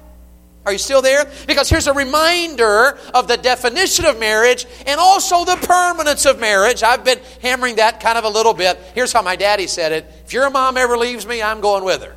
[0.65, 1.25] Are you still there?
[1.47, 6.83] Because here's a reminder of the definition of marriage and also the permanence of marriage.
[6.83, 8.77] I've been hammering that kind of a little bit.
[8.93, 12.03] Here's how my daddy said it If your mom ever leaves me, I'm going with
[12.03, 12.15] her.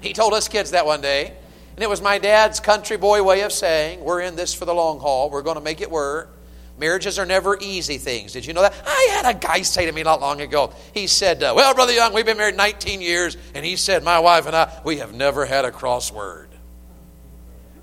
[0.00, 1.36] he told us kids that one day.
[1.76, 4.74] And it was my dad's country boy way of saying, We're in this for the
[4.74, 5.30] long haul.
[5.30, 6.33] We're going to make it work.
[6.78, 8.32] Marriages are never easy things.
[8.32, 8.74] Did you know that?
[8.84, 11.92] I had a guy say to me not long ago, he said, uh, Well, Brother
[11.92, 15.14] Young, we've been married 19 years, and he said, My wife and I, we have
[15.14, 16.48] never had a crossword.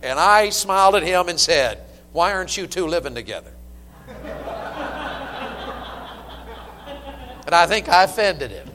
[0.03, 1.81] And I smiled at him and said,
[2.11, 3.53] Why aren't you two living together?
[7.45, 8.69] and I think I offended him.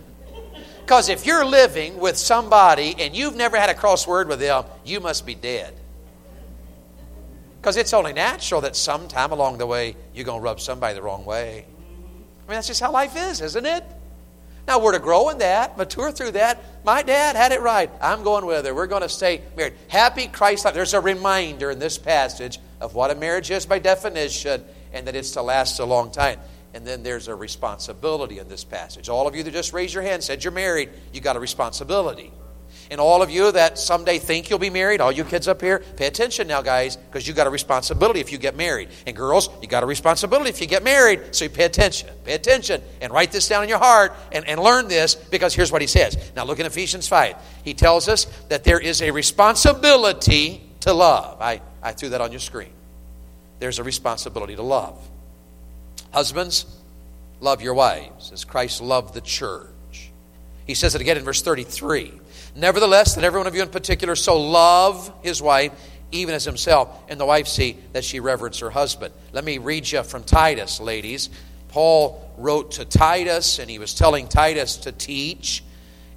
[0.81, 5.01] Because if you're living with somebody and you've never had a crossword with them, you
[5.01, 5.75] must be dead.
[7.67, 11.03] Because it's only natural that sometime along the way you're going to rub somebody the
[11.03, 11.67] wrong way.
[11.67, 13.83] I mean, that's just how life is, isn't it?
[14.69, 16.63] Now, we're to grow in that, mature through that.
[16.85, 17.91] My dad had it right.
[18.01, 18.73] I'm going with her.
[18.73, 19.73] We're going to stay married.
[19.89, 20.75] Happy Christ life.
[20.75, 25.17] There's a reminder in this passage of what a marriage is by definition and that
[25.17, 26.39] it's to last a long time.
[26.73, 29.09] And then there's a responsibility in this passage.
[29.09, 32.31] All of you that just raised your hand said you're married, you got a responsibility.
[32.91, 35.81] And all of you that someday think you'll be married, all you kids up here,
[35.97, 38.89] pay attention now, guys, because you got a responsibility if you get married.
[39.07, 42.09] And girls, you got a responsibility if you get married, so you pay attention.
[42.25, 45.73] Pay attention and write this down in your heart and, and learn this because here's
[45.73, 46.33] what he says.
[46.37, 47.37] Now look in Ephesians 5.
[47.65, 51.41] He tells us that there is a responsibility to love.
[51.41, 52.71] I, I threw that on your screen.
[53.59, 54.97] There's a responsibility to love.
[56.13, 56.67] Husbands,
[57.41, 59.71] love your wives as Christ loved the church.
[60.67, 62.13] He says it again in verse 33.
[62.57, 65.73] Nevertheless, that every one of you in particular so love his wife,
[66.11, 69.13] even as himself, and the wife see that she reverence her husband.
[69.33, 71.29] Let me read you from Titus, ladies.
[71.69, 75.63] Paul wrote to Titus, and he was telling Titus to teach.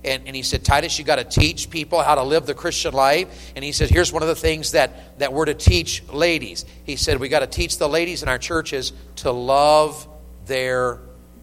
[0.06, 2.94] And, and he said, Titus, you got to teach people how to live the Christian
[2.94, 3.52] life.
[3.58, 6.64] And he said, here's one of the things that, that we're to teach ladies.
[6.86, 10.08] He said, we got to teach the ladies in our churches to love
[10.46, 11.00] their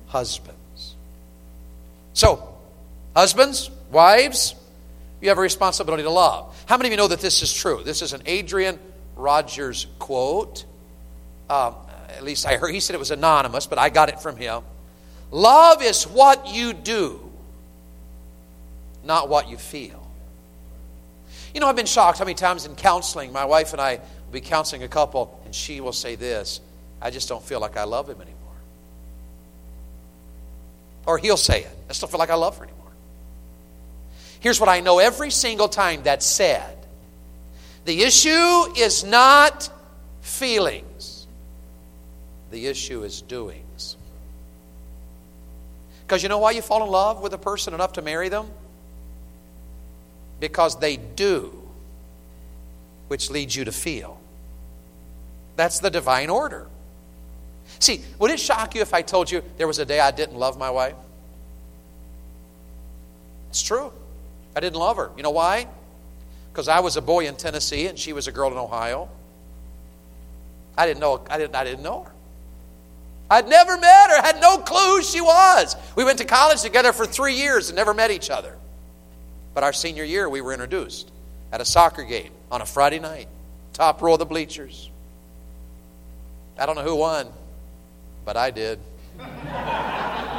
[0.06, 0.94] husbands.
[2.14, 2.56] So,
[3.14, 4.54] husbands, wives,
[5.20, 6.54] you have a responsibility to love.
[6.66, 7.82] How many of you know that this is true?
[7.84, 8.78] This is an Adrian
[9.16, 10.64] Rogers quote.
[11.48, 11.74] Um,
[12.08, 14.62] at least I heard, he said it was anonymous, but I got it from him.
[15.30, 17.20] Love is what you do,
[19.04, 20.06] not what you feel.
[21.54, 24.32] You know, I've been shocked how many times in counseling, my wife and I will
[24.32, 26.60] be counseling a couple, and she will say this
[27.00, 28.36] I just don't feel like I love him anymore.
[31.06, 31.78] Or he'll say it.
[31.88, 32.75] I still feel like I love her anymore.
[34.46, 36.78] Here's what I know every single time that's said
[37.84, 39.68] the issue is not
[40.20, 41.26] feelings,
[42.52, 43.96] the issue is doings.
[46.02, 48.48] Because you know why you fall in love with a person enough to marry them?
[50.38, 51.52] Because they do,
[53.08, 54.20] which leads you to feel.
[55.56, 56.68] That's the divine order.
[57.80, 60.36] See, would it shock you if I told you there was a day I didn't
[60.36, 60.94] love my wife?
[63.50, 63.90] It's true.
[64.56, 65.10] I didn't love her.
[65.16, 65.68] You know why?
[66.50, 69.10] Because I was a boy in Tennessee and she was a girl in Ohio.
[70.78, 72.12] I didn't know I didn't I didn't know her.
[73.30, 75.76] I'd never met her, had no clue who she was.
[75.94, 78.56] We went to college together for three years and never met each other.
[79.52, 81.10] But our senior year, we were introduced
[81.50, 83.26] at a soccer game on a Friday night,
[83.72, 84.90] top row of the bleachers.
[86.56, 87.28] I don't know who won,
[88.24, 88.78] but I did.
[89.18, 90.30] I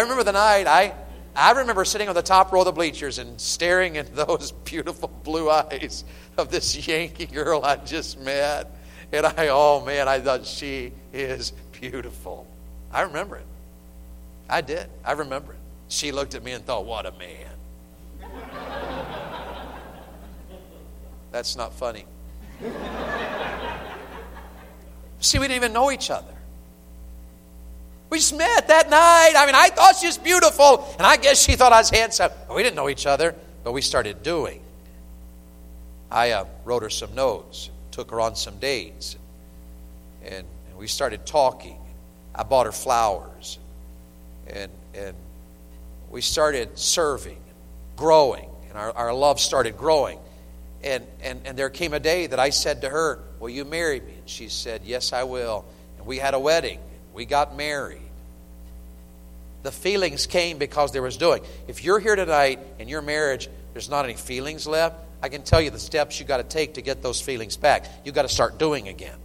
[0.00, 0.94] remember the night I
[1.36, 5.08] I remember sitting on the top row of the bleachers and staring at those beautiful
[5.22, 6.04] blue eyes
[6.38, 8.70] of this Yankee girl I just met.
[9.12, 12.46] And I, oh man, I thought she is beautiful.
[12.92, 13.46] I remember it.
[14.48, 14.88] I did.
[15.04, 15.58] I remember it.
[15.88, 17.46] She looked at me and thought, what a man.
[21.30, 22.06] That's not funny.
[25.20, 26.35] See, we didn't even know each other.
[28.08, 29.32] We just met that night.
[29.36, 32.30] I mean, I thought she was beautiful, and I guess she thought I was handsome.
[32.54, 33.34] We didn't know each other,
[33.64, 34.62] but we started doing.
[36.10, 39.16] I uh, wrote her some notes, took her on some dates,
[40.24, 41.78] and, and we started talking.
[42.34, 43.58] I bought her flowers,
[44.46, 45.16] and, and
[46.10, 47.38] we started serving,
[47.96, 50.20] growing, and our, our love started growing.
[50.84, 54.00] And, and, and there came a day that I said to her, Will you marry
[54.00, 54.14] me?
[54.18, 55.64] And she said, Yes, I will.
[55.98, 56.78] And we had a wedding.
[57.16, 58.02] We got married.
[59.62, 61.42] The feelings came because there was doing.
[61.66, 65.62] If you're here tonight and your marriage, there's not any feelings left, I can tell
[65.62, 67.86] you the steps you got to take to get those feelings back.
[68.04, 69.16] You got to start doing again.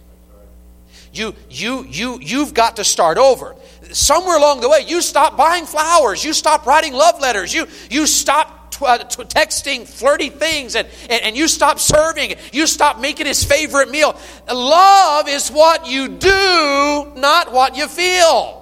[1.12, 3.54] You, you, you, you've got to start over.
[3.92, 6.24] Somewhere along the way, you stop buying flowers.
[6.24, 7.52] You stop writing love letters.
[7.52, 12.34] You, you stop uh, texting flirty things and, and, and you stop serving.
[12.52, 14.18] You stop making his favorite meal.
[14.52, 18.58] Love is what you do, not what you feel.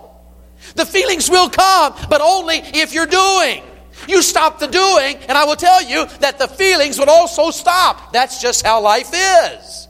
[0.74, 3.62] The feelings will come, but only if you're doing.
[4.08, 8.12] You stop the doing, and I will tell you that the feelings would also stop.
[8.12, 9.88] That's just how life is.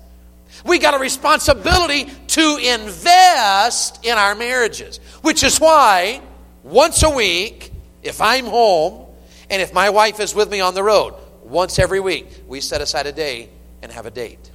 [0.65, 6.21] We got a responsibility to invest in our marriages, which is why
[6.63, 9.07] once a week, if I'm home,
[9.51, 12.81] and if my wife is with me on the road, once every week, we set
[12.81, 13.49] aside a day
[13.83, 14.51] and have a date.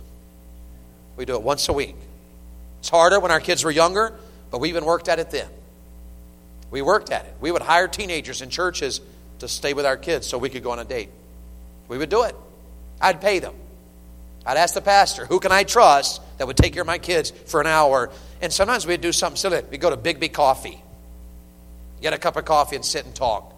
[1.17, 1.95] We do it once a week.
[2.79, 4.17] It's harder when our kids were younger,
[4.51, 5.49] but we even worked at it then.
[6.71, 7.33] We worked at it.
[7.41, 9.01] We would hire teenagers in churches
[9.39, 11.09] to stay with our kids so we could go on a date.
[11.87, 12.35] We would do it.
[13.01, 13.55] I'd pay them.
[14.45, 17.31] I'd ask the pastor, who can I trust that would take care of my kids
[17.31, 18.11] for an hour?
[18.41, 19.63] And sometimes we'd do something silly.
[19.71, 20.81] We'd go to Biggby Coffee,
[22.01, 23.54] get a cup of coffee, and sit and talk.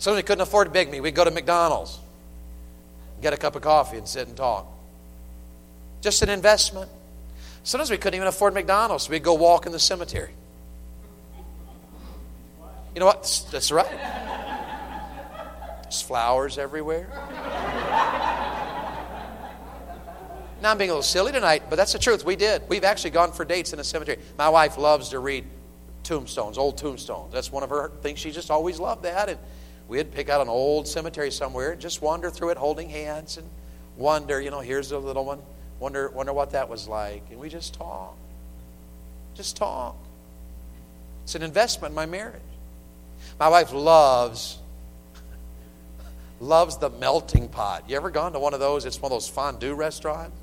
[0.00, 1.02] Sometimes we couldn't afford Biggby.
[1.02, 1.98] We'd go to McDonald's,
[3.20, 4.66] get a cup of coffee, and sit and talk.
[6.00, 6.90] Just an investment.
[7.64, 9.10] Sometimes we couldn't even afford McDonald's.
[9.10, 10.30] We'd go walk in the cemetery.
[12.94, 13.44] You know what?
[13.52, 13.90] That's right.
[15.82, 17.06] There's flowers everywhere.
[20.62, 22.24] now I'm being a little silly tonight, but that's the truth.
[22.24, 22.62] We did.
[22.70, 24.16] We've actually gone for dates in a cemetery.
[24.38, 25.44] My wife loves to read
[26.04, 27.34] tombstones, old tombstones.
[27.34, 28.18] That's one of her things.
[28.18, 29.28] She just always loved that.
[29.28, 29.38] And
[29.90, 33.50] we'd pick out an old cemetery somewhere just wander through it holding hands and
[33.96, 35.42] wonder, you know, here's a little one.
[35.80, 37.24] Wonder, wonder what that was like.
[37.30, 38.16] And we just talk.
[39.34, 39.96] Just talk.
[41.24, 42.40] It's an investment in my marriage.
[43.38, 44.58] My wife loves
[46.38, 47.84] loves the melting pot.
[47.88, 48.86] You ever gone to one of those?
[48.86, 50.36] It's one of those fondue restaurants.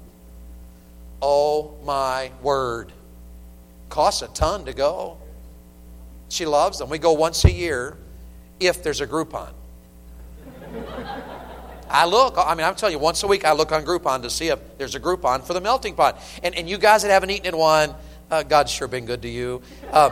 [1.21, 2.91] Oh my word.
[3.87, 5.17] Costs a ton to go.
[6.27, 6.89] She loves them.
[6.89, 7.97] We go once a year
[8.59, 9.51] if there's a Groupon.
[11.89, 14.29] I look, I mean, I'm telling you, once a week I look on Groupon to
[14.29, 16.21] see if there's a Groupon for the melting pot.
[16.43, 17.93] And, and you guys that haven't eaten in one,
[18.29, 19.61] uh, God's sure been good to you.
[19.89, 20.09] Uh,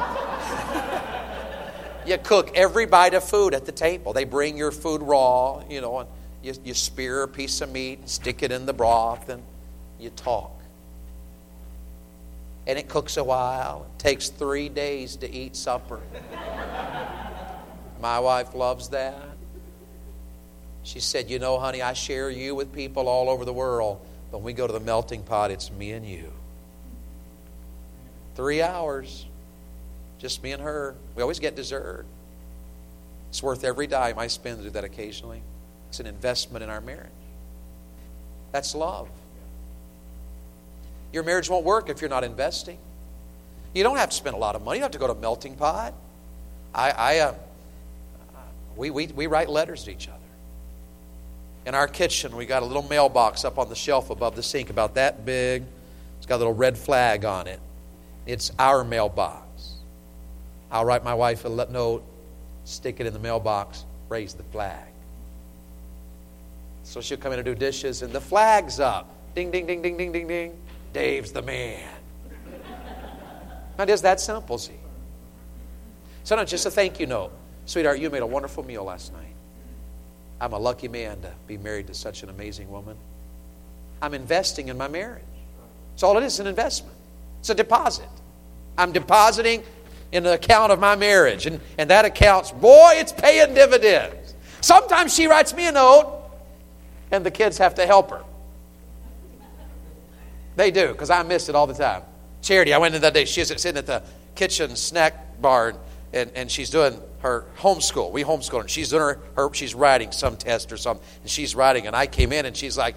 [2.06, 4.14] you cook every bite of food at the table.
[4.14, 6.10] They bring your food raw, you know, and
[6.42, 9.44] you, you spear a piece of meat and stick it in the broth, and
[10.00, 10.52] you talk.
[12.68, 13.86] And it cooks a while.
[13.96, 16.02] It takes three days to eat supper.
[18.06, 19.16] My wife loves that.
[20.84, 24.00] She said, You know, honey, I share you with people all over the world.
[24.30, 26.32] But when we go to the melting pot, it's me and you.
[28.36, 29.26] Three hours,
[30.20, 30.94] just me and her.
[31.16, 32.06] We always get dessert.
[33.32, 35.42] It's worth every dime I spend to do that occasionally.
[35.90, 37.10] It's an investment in our marriage.
[38.52, 39.10] That's love.
[41.12, 42.78] Your marriage won't work if you're not investing.
[43.74, 44.78] You don't have to spend a lot of money.
[44.78, 45.96] You don't have to go to melting pot.
[46.72, 47.34] I, I uh,
[48.76, 50.20] we, we, we write letters to each other.
[51.66, 54.70] In our kitchen, we got a little mailbox up on the shelf above the sink,
[54.70, 55.64] about that big.
[56.18, 57.60] It's got a little red flag on it.
[58.26, 59.76] It's our mailbox.
[60.72, 62.04] I'll write my wife a note,
[62.66, 64.88] stick it in the mailbox, raise the flag.
[66.84, 69.10] So she'll come in and do dishes, and the flag's up.
[69.34, 70.58] Ding, ding, ding, ding, ding, ding, ding.
[70.94, 71.90] Dave's the man.
[73.78, 74.74] now, it is that simple, see?
[76.24, 77.32] Sometimes just a thank you note.
[77.66, 79.26] Sweetheart, you made a wonderful meal last night.
[80.40, 82.98] I'm a lucky man to be married to such an amazing woman.
[84.02, 85.24] I'm investing in my marriage.
[85.94, 86.96] It's all it is an investment.
[87.40, 88.10] It's a deposit.
[88.78, 89.64] I'm depositing
[90.12, 91.46] in the account of my marriage.
[91.46, 94.36] And, and that account's, boy, it's paying dividends.
[94.62, 96.22] Sometimes she writes me a note,
[97.12, 98.24] and the kids have to help her.
[100.56, 102.02] They do, because I miss it all the time.
[102.42, 103.26] Charity, I went in that day.
[103.26, 104.04] She's sitting at the
[104.36, 105.76] kitchen snack bar,
[106.14, 108.12] and, and she's doing her homeschool.
[108.12, 108.62] We homeschool.
[108.62, 111.88] And she's doing her, her, she's writing some test or something, and she's writing.
[111.88, 112.96] And I came in, and she's like,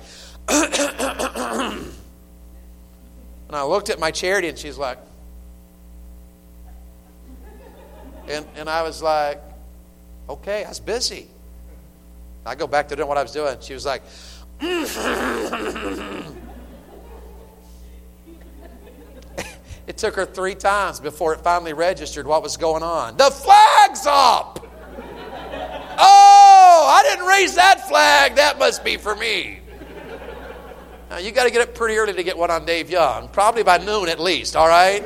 [3.49, 4.99] And I looked at my charity and she's like,
[8.29, 9.41] and, and I was like,
[10.29, 11.29] okay, I was busy.
[12.45, 13.57] I go back to doing what I was doing.
[13.61, 14.03] She was like,
[19.89, 23.17] it took her three times before it finally registered what was going on.
[23.17, 24.65] The flag's up!
[26.01, 28.37] Oh, I didn't raise that flag.
[28.37, 29.61] That must be for me.
[31.09, 33.63] Now, you got to get up pretty early to get one on Dave Young, probably
[33.63, 35.03] by noon at least, all right?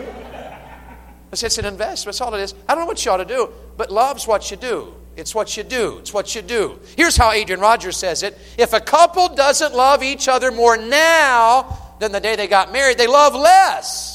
[1.31, 2.17] It's an investment.
[2.17, 2.53] That's all it is.
[2.69, 4.95] I don't know what you ought to do, but love's what you do.
[5.17, 5.99] It's what you do.
[5.99, 6.81] It's what you do.
[6.97, 11.95] Here's how Adrian Rogers says it If a couple doesn't love each other more now
[12.01, 14.12] than the day they got married, they love less.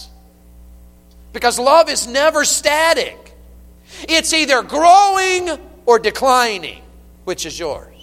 [1.38, 3.36] Because love is never static,
[4.10, 5.48] it's either growing
[5.86, 6.82] or declining.
[7.26, 7.96] Which is yours?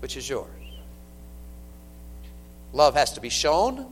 [0.00, 0.50] Which is yours?
[2.74, 3.86] Love has to be shown,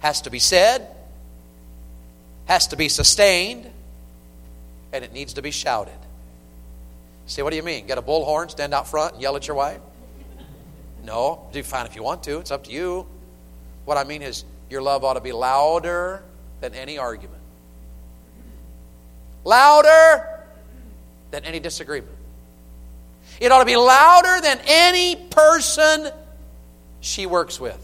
[0.00, 0.86] has to be said,
[2.44, 3.70] has to be sustained,
[4.92, 5.98] and it needs to be shouted.
[7.24, 7.86] See, what do you mean?
[7.86, 9.80] Get a bullhorn, stand out front, and yell at your wife?
[11.02, 12.38] No, do fine if you want to.
[12.40, 13.06] It's up to you.
[13.86, 16.22] What I mean is, your love ought to be louder
[16.60, 17.40] than any argument,
[19.44, 20.42] louder
[21.30, 22.12] than any disagreement.
[23.40, 26.10] It ought to be louder than any person
[27.00, 27.76] she works with.
[27.76, 27.80] It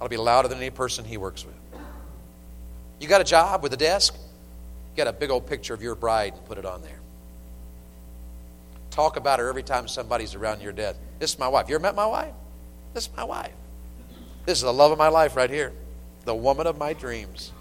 [0.00, 1.54] Ought to be louder than any person he works with.
[3.00, 4.14] You got a job with a desk?
[4.94, 7.00] Get a big old picture of your bride and put it on there.
[8.90, 11.00] Talk about her every time somebody's around your desk.
[11.18, 11.68] This is my wife.
[11.68, 12.34] You ever met my wife?
[12.94, 13.52] This is my wife.
[14.44, 15.72] This is the love of my life right here.
[16.24, 17.52] The woman of my dreams.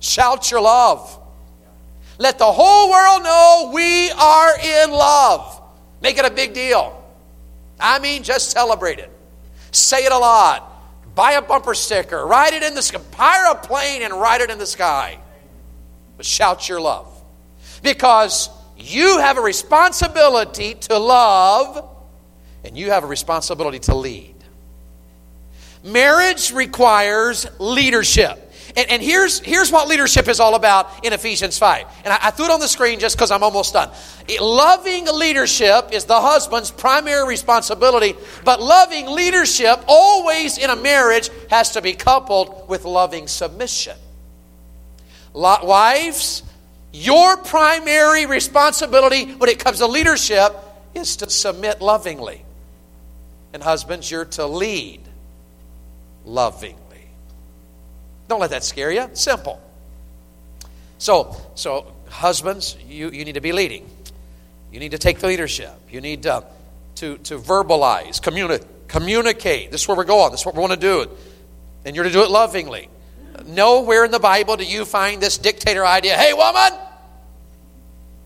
[0.00, 1.18] Shout your love.
[2.18, 5.60] Let the whole world know we are in love.
[6.00, 6.98] Make it a big deal.
[7.78, 9.10] I mean, just celebrate it.
[9.70, 10.68] Say it a lot.
[11.14, 12.24] Buy a bumper sticker.
[12.26, 13.00] Ride it in the sky.
[13.14, 15.18] Hire a plane and ride it in the sky.
[16.16, 17.08] but shout your love.
[17.82, 21.88] Because you have a responsibility to love,
[22.64, 24.31] and you have a responsibility to lead.
[25.82, 28.38] Marriage requires leadership.
[28.76, 31.84] And, and, here's, here's what leadership is all about in Ephesians 5.
[32.04, 33.90] And I, I threw it on the screen just because I'm almost done.
[34.28, 38.14] It, loving leadership is the husband's primary responsibility,
[38.44, 43.96] but loving leadership always in a marriage has to be coupled with loving submission.
[45.34, 46.42] Wives,
[46.92, 50.54] your primary responsibility when it comes to leadership
[50.94, 52.44] is to submit lovingly.
[53.52, 55.00] And husbands, you're to lead
[56.24, 56.78] lovingly.
[58.28, 59.10] Don't let that scare you.
[59.14, 59.60] Simple.
[60.98, 63.88] So, so husbands, you, you need to be leading.
[64.70, 65.72] You need to take the leadership.
[65.90, 66.44] You need to,
[66.96, 69.70] to, to verbalize, communi- communicate.
[69.70, 70.30] This is where we're going.
[70.30, 71.10] This is what we want to do.
[71.84, 72.88] And you're to do it lovingly.
[73.46, 76.78] Nowhere in the Bible do you find this dictator idea hey, woman,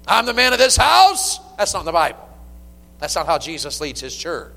[0.06, 1.38] I'm the man of this house.
[1.56, 2.28] That's not in the Bible.
[2.98, 4.52] That's not how Jesus leads his church.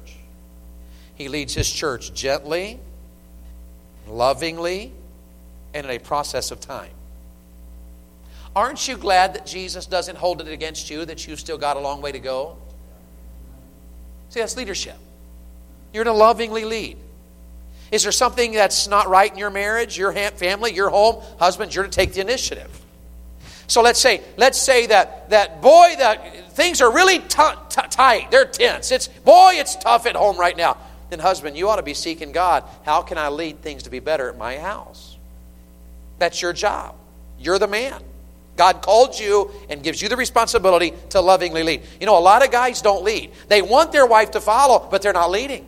[1.15, 2.79] He leads his church gently,
[4.09, 4.91] lovingly,
[5.73, 6.91] and in a process of time.
[8.55, 11.79] Aren't you glad that Jesus doesn't hold it against you, that you've still got a
[11.79, 12.57] long way to go?
[14.29, 14.97] See, that's leadership.
[15.93, 16.97] You're to lovingly lead.
[17.91, 21.23] Is there something that's not right in your marriage, your family, your home?
[21.39, 22.69] Husband, you're to take the initiative.
[23.67, 28.31] So let's say, let's say that that boy, that things are really t- t- tight.
[28.31, 28.91] They're tense.
[28.91, 30.77] It's boy, it's tough at home right now.
[31.09, 32.63] Then husband, you ought to be seeking God.
[32.83, 35.17] How can I lead things to be better at my house?
[36.19, 36.95] That's your job.
[37.39, 38.01] You're the man.
[38.55, 41.81] God called you and gives you the responsibility to lovingly lead.
[41.99, 43.31] You know, a lot of guys don't lead.
[43.47, 45.65] They want their wife to follow, but they're not leading.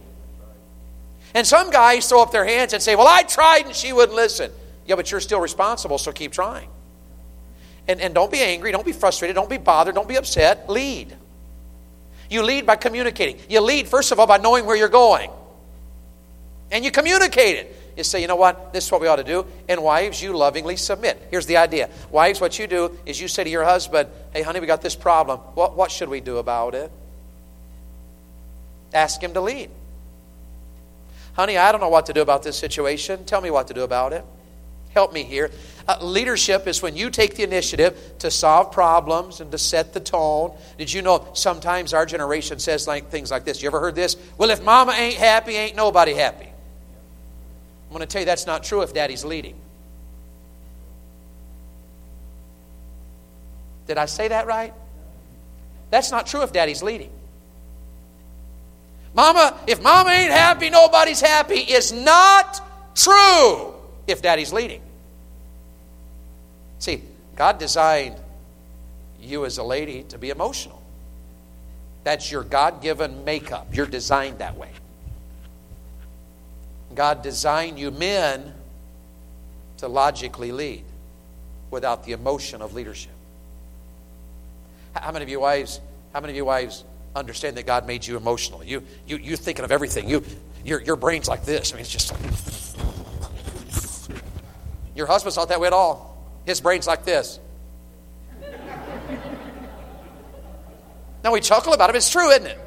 [1.34, 4.16] And some guys throw up their hands and say, Well, I tried and she wouldn't
[4.16, 4.52] listen.
[4.86, 6.68] Yeah, but you're still responsible, so keep trying.
[7.88, 10.70] And, and don't be angry, don't be frustrated, don't be bothered, don't be upset.
[10.70, 11.16] Lead.
[12.32, 13.38] You lead by communicating.
[13.50, 15.30] You lead, first of all, by knowing where you're going.
[16.72, 17.76] And you communicate it.
[17.98, 19.46] You say, you know what, this is what we ought to do.
[19.68, 21.22] And wives, you lovingly submit.
[21.30, 21.90] Here's the idea.
[22.10, 24.96] Wives, what you do is you say to your husband, hey, honey, we got this
[24.96, 25.40] problem.
[25.56, 26.90] What, what should we do about it?
[28.94, 29.70] Ask him to lead.
[31.34, 33.26] Honey, I don't know what to do about this situation.
[33.26, 34.24] Tell me what to do about it.
[34.94, 35.52] Help me here.
[35.88, 40.00] Uh, leadership is when you take the initiative to solve problems and to set the
[40.00, 40.56] tone.
[40.78, 43.62] Did you know sometimes our generation says like things like this?
[43.62, 44.16] You ever heard this?
[44.38, 46.46] Well, if mama ain't happy, ain't nobody happy.
[46.46, 49.56] I'm going to tell you that's not true if daddy's leading.
[53.88, 54.74] Did I say that right?
[55.90, 57.12] That's not true if daddy's leading.
[59.14, 62.62] Mama, if mama ain't happy, nobody's happy is not
[62.96, 63.74] true
[64.08, 64.82] if daddy's leading.
[66.82, 67.04] See,
[67.36, 68.16] God designed
[69.22, 70.82] you as a lady to be emotional.
[72.04, 73.68] That's your God given makeup.
[73.72, 74.72] You're designed that way.
[76.96, 78.54] God designed you men
[79.78, 80.84] to logically lead
[81.70, 83.12] without the emotion of leadership.
[84.96, 85.80] How many of you wives,
[86.14, 86.84] how many of you wives
[87.16, 88.64] understand that God made you emotional.
[88.64, 90.10] You, you, you're thinking of everything.
[90.10, 90.24] You,
[90.66, 91.74] your, your brain's like this.
[91.74, 92.12] I mean, it's just.
[94.96, 96.11] Your husband's not that way at all.
[96.46, 97.40] His brain's like this.
[101.24, 102.60] now we chuckle about it, it's true, isn't it?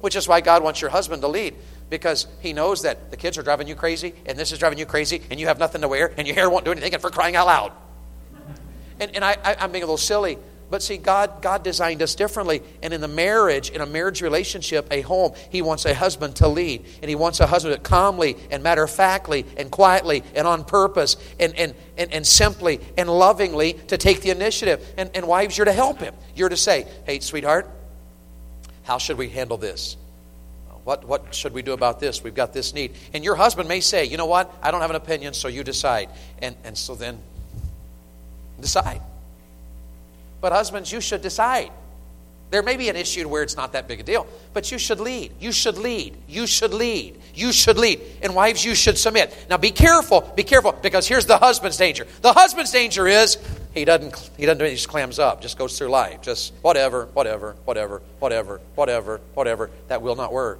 [0.00, 1.54] Which is why God wants your husband to lead
[1.90, 4.86] because he knows that the kids are driving you crazy and this is driving you
[4.86, 7.10] crazy and you have nothing to wear and your hair won't do anything and for
[7.10, 7.72] crying out loud.
[9.00, 10.38] And, and I, I, I'm being a little silly,
[10.70, 12.62] but see, God, God designed us differently.
[12.80, 16.48] And in the marriage, in a marriage relationship, a home, He wants a husband to
[16.48, 16.86] lead.
[17.02, 20.64] And He wants a husband to calmly and matter of factly and quietly and on
[20.64, 24.86] purpose and, and, and, and simply and lovingly to take the initiative.
[24.96, 26.14] And, and wives, you're to help him.
[26.36, 27.68] You're to say, hey, sweetheart,
[28.84, 29.96] how should we handle this?
[30.84, 32.22] What, what should we do about this?
[32.22, 32.94] We've got this need.
[33.12, 34.54] And your husband may say, you know what?
[34.62, 36.08] I don't have an opinion, so you decide.
[36.40, 37.20] And, and so then
[38.60, 39.02] decide.
[40.40, 41.70] But husbands, you should decide.
[42.50, 44.98] There may be an issue where it's not that big a deal, but you should
[44.98, 45.32] lead.
[45.38, 46.16] You should lead.
[46.26, 47.20] You should lead.
[47.32, 48.00] You should lead.
[48.22, 49.46] And wives, you should submit.
[49.48, 52.06] Now be careful, be careful, because here's the husband's danger.
[52.22, 53.38] The husband's danger is
[53.72, 56.22] he doesn't he doesn't do anything, he just clams up, just goes through life.
[56.22, 59.70] Just whatever, whatever, whatever, whatever, whatever, whatever.
[59.86, 60.58] That will not work.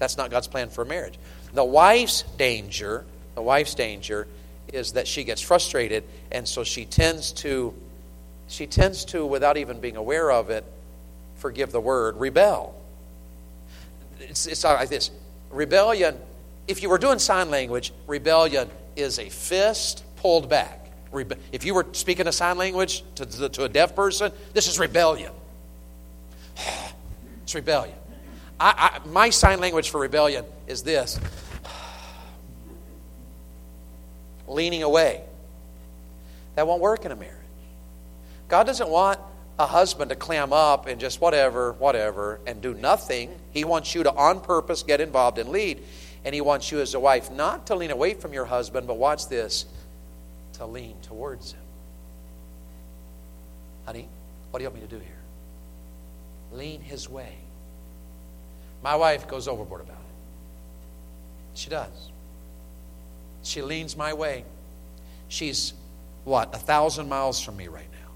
[0.00, 1.14] That's not God's plan for marriage.
[1.52, 3.04] The wife's danger,
[3.36, 4.26] the wife's danger
[4.72, 7.72] is that she gets frustrated, and so she tends to
[8.48, 10.64] she tends to, without even being aware of it,
[11.36, 12.74] forgive the word, rebel.
[14.20, 15.10] It's, it's like this
[15.50, 16.18] rebellion,
[16.66, 20.90] if you were doing sign language, rebellion is a fist pulled back.
[21.52, 25.32] If you were speaking a sign language to, to, a deaf person, this is rebellion.
[27.42, 27.94] it's rebellion.
[28.60, 31.18] I, I, my sign language for rebellion is this
[34.48, 35.22] leaning away.
[36.56, 37.37] That won't work in a marriage.
[38.48, 39.20] God doesn't want
[39.58, 43.38] a husband to clam up and just whatever, whatever, and do nothing.
[43.50, 45.82] He wants you to, on purpose, get involved and lead.
[46.24, 48.96] And He wants you as a wife not to lean away from your husband, but
[48.96, 49.66] watch this,
[50.54, 51.60] to lean towards him.
[53.84, 54.08] Honey,
[54.50, 55.14] what do you want me to do here?
[56.52, 57.34] Lean His way.
[58.82, 61.58] My wife goes overboard about it.
[61.58, 62.10] She does.
[63.42, 64.44] She leans my way.
[65.28, 65.74] She's,
[66.24, 68.07] what, a thousand miles from me right now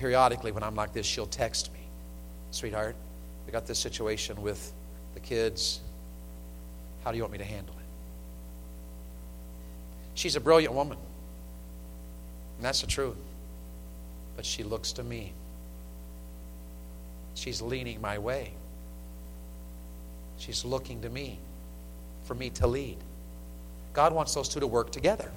[0.00, 1.80] periodically when I'm like this, she'll text me,
[2.52, 2.96] sweetheart,
[3.44, 4.72] we got this situation with
[5.12, 5.80] the kids.
[7.04, 7.84] How do you want me to handle it?
[10.14, 10.96] She's a brilliant woman.
[12.56, 13.18] And that's the truth.
[14.36, 15.34] But she looks to me.
[17.34, 18.52] She's leaning my way.
[20.38, 21.38] She's looking to me
[22.24, 22.96] for me to lead.
[23.92, 25.30] God wants those two to work together.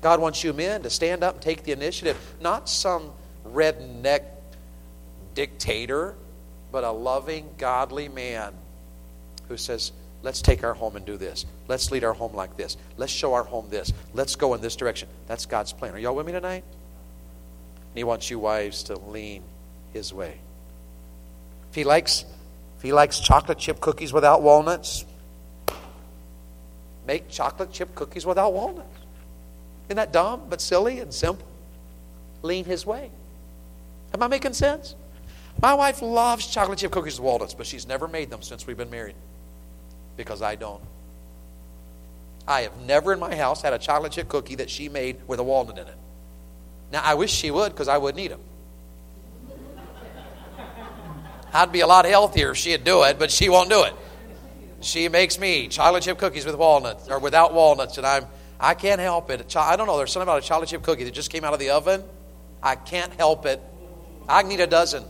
[0.00, 3.12] God wants you men to stand up and take the initiative, not some
[3.52, 4.22] redneck
[5.34, 6.14] dictator,
[6.72, 8.52] but a loving, godly man
[9.48, 9.92] who says,
[10.22, 11.46] Let's take our home and do this.
[11.66, 12.76] Let's lead our home like this.
[12.96, 13.92] Let's show our home this.
[14.12, 15.08] Let's go in this direction.
[15.26, 15.94] That's God's plan.
[15.94, 16.62] Are y'all with me tonight?
[16.62, 19.42] And He wants you wives to lean
[19.94, 20.38] His way.
[21.70, 22.26] If He likes,
[22.76, 25.06] if He likes chocolate chip cookies without walnuts,
[27.06, 28.98] make chocolate chip cookies without walnuts.
[29.86, 31.46] Isn't that dumb but silly and simple?
[32.42, 33.10] Lean His way.
[34.12, 34.94] Am I making sense?
[35.60, 38.76] My wife loves chocolate chip cookies with walnuts, but she's never made them since we've
[38.76, 39.14] been married
[40.16, 40.82] because I don't.
[42.48, 45.38] I have never in my house had a chocolate chip cookie that she made with
[45.38, 45.96] a walnut in it.
[46.92, 48.40] Now, I wish she would because I wouldn't eat them.
[51.52, 53.92] I'd be a lot healthier if she'd do it, but she won't do it.
[54.80, 58.26] She makes me chocolate chip cookies with walnuts or without walnuts, and I'm
[58.60, 59.56] I can't help it.
[59.56, 59.96] I don't know.
[59.96, 62.04] There's something about a chocolate chip cookie that just came out of the oven.
[62.62, 63.60] I can't help it.
[64.30, 65.04] I eat a dozen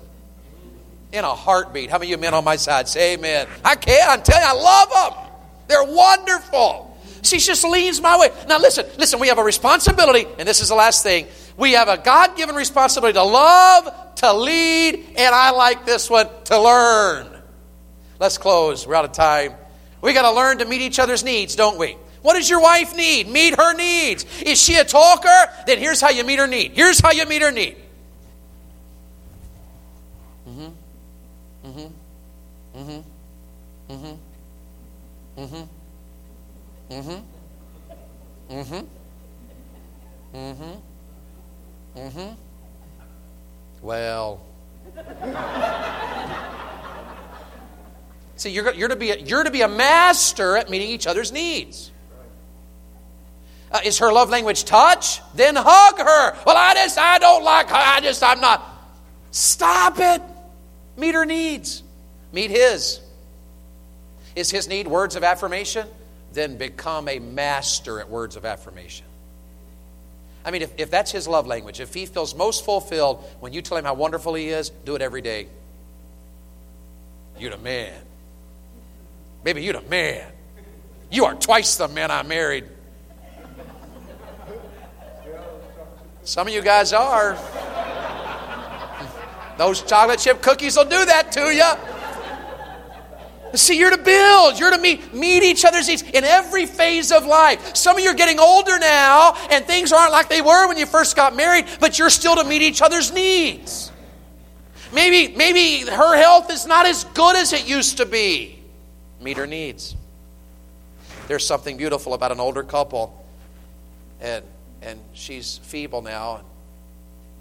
[1.13, 1.91] in a heartbeat.
[1.91, 3.49] How many of you men on my side say amen?
[3.65, 4.11] I can't.
[4.11, 5.33] I'm telling you, I love them.
[5.69, 6.99] They're wonderful.
[7.23, 8.31] She just leans my way.
[8.49, 11.27] Now, listen, listen, we have a responsibility, and this is the last thing.
[11.57, 16.29] We have a God given responsibility to love, to lead, and I like this one,
[16.45, 17.29] to learn.
[18.19, 18.87] Let's close.
[18.87, 19.55] We're out of time.
[20.01, 21.97] We got to learn to meet each other's needs, don't we?
[22.23, 23.29] What does your wife need?
[23.29, 24.25] Meet her needs.
[24.43, 25.29] Is she a talker?
[25.67, 26.73] Then here's how you meet her need.
[26.73, 27.77] Here's how you meet her need.
[31.65, 32.79] Mm-hmm.
[32.79, 33.01] Mm-hmm.
[33.93, 34.15] Mm-hmm.
[36.91, 37.23] Mm-hmm.
[38.51, 38.85] Mm-hmm.
[40.35, 40.75] Mm-hmm.
[41.97, 42.35] Mm-hmm.
[43.83, 44.41] Well.
[48.37, 51.31] See, you're, you're, to be a, you're to be a master at meeting each other's
[51.31, 51.91] needs.
[53.71, 55.21] Uh, is her love language touch?
[55.35, 56.37] Then hug her.
[56.45, 57.77] Well, I just, I don't like her.
[57.77, 58.67] I just, I'm not.
[59.31, 60.23] Stop it.
[61.01, 61.83] Meet her needs.
[62.31, 63.01] Meet his.
[64.37, 65.89] Is his need words of affirmation?
[66.35, 69.07] Then become a master at words of affirmation.
[70.45, 73.63] I mean, if, if that's his love language, if he feels most fulfilled when you
[73.63, 75.49] tell him how wonderful he is, do it every day.
[77.39, 77.99] You're the man.
[79.43, 80.31] Baby, you're the man.
[81.11, 82.65] You are twice the man I married.
[86.25, 87.39] Some of you guys are.
[89.61, 91.71] Those chocolate chip cookies will do that to you.
[93.59, 94.59] See, you're to build.
[94.59, 97.77] You're to meet, meet each other's needs in every phase of life.
[97.77, 100.87] Some of you are getting older now, and things aren't like they were when you
[100.87, 103.93] first got married, but you're still to meet each other's needs.
[104.95, 108.59] Maybe, maybe her health is not as good as it used to be.
[109.21, 109.95] Meet her needs.
[111.29, 113.23] There's something beautiful about an older couple,
[114.23, 114.43] and,
[114.81, 116.45] and she's feeble now, and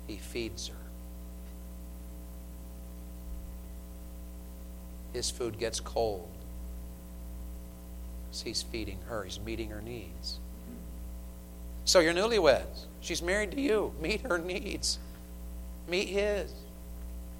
[0.07, 0.79] he feeds her.
[5.14, 6.30] His food gets cold.
[8.32, 10.39] So he's feeding her, he's meeting her needs.
[11.86, 12.86] So you're newlyweds.
[13.01, 13.93] She's married to you.
[13.99, 14.99] Meet her needs.
[15.88, 16.53] Meet his.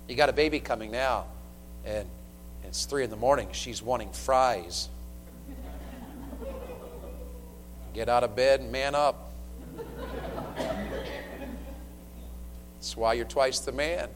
[0.08, 1.26] You got a baby coming now,
[1.86, 2.08] and
[2.64, 3.50] it's three in the morning.
[3.52, 4.90] She's wanting fries.
[7.94, 9.32] Get out of bed and man up.
[12.80, 14.10] That's why you're twice the man.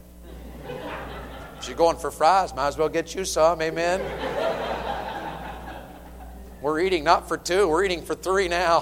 [1.68, 3.62] You're going for fries, might as well get you some.
[3.62, 4.02] Amen.
[6.62, 8.82] We're eating not for two, we're eating for three now.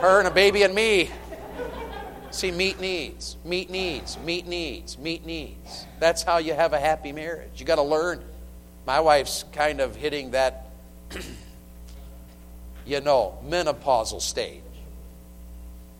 [0.00, 1.10] Her and a baby and me.
[2.32, 5.86] See, meet needs, meet needs, meet needs, meet needs.
[6.00, 7.60] That's how you have a happy marriage.
[7.60, 8.22] You got to learn.
[8.86, 10.70] My wife's kind of hitting that,
[12.86, 14.62] you know, menopausal stage.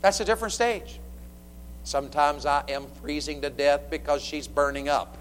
[0.00, 0.98] That's a different stage.
[1.84, 5.16] Sometimes I am freezing to death because she's burning up,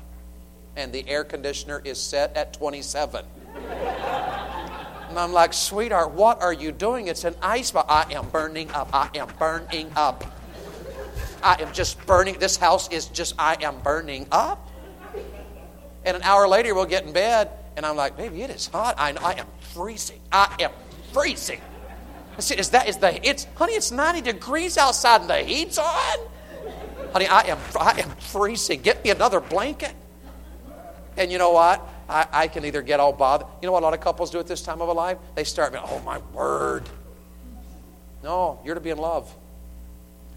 [0.76, 3.26] and the air conditioner is set at 27.
[5.10, 7.08] And I'm like, sweetheart, what are you doing?
[7.08, 7.88] It's an ice box.
[7.90, 8.90] I am burning up.
[8.94, 10.24] I am burning up.
[11.44, 12.40] I am just burning.
[12.40, 14.70] This house is just, I am burning up.
[16.06, 18.96] And an hour later, we'll get in bed, and I'm like, baby, it is hot.
[18.98, 20.20] I, I am freezing.
[20.32, 20.72] I am
[21.12, 21.62] freezing.
[22.38, 25.78] I said, is that, is the, it's, honey, it's 90 degrees outside and the heat's
[25.78, 26.18] on?
[27.12, 28.82] Honey, I am, I am freezing.
[28.82, 29.94] Get me another blanket.
[31.18, 31.88] And you know what?
[32.10, 33.48] I, I can either get all bothered.
[33.62, 35.18] You know what a lot of couples do at this time of life?
[35.36, 36.84] They start being, oh my word.
[38.24, 39.34] No, you're to be in love.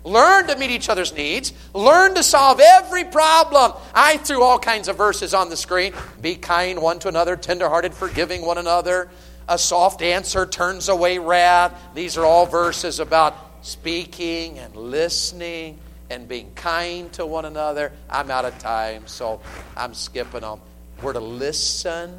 [0.04, 1.52] Learn to meet each other's needs.
[1.72, 3.72] Learn to solve every problem.
[3.94, 5.94] I threw all kinds of verses on the screen.
[6.20, 9.08] Be kind one to another, tenderhearted, forgiving one another.
[9.48, 11.78] A soft answer turns away wrath.
[11.94, 15.78] These are all verses about speaking and listening
[16.14, 17.92] and being kind to one another.
[18.08, 19.40] I'm out of time, so
[19.76, 20.60] I'm skipping them.
[21.02, 22.18] We're to listen.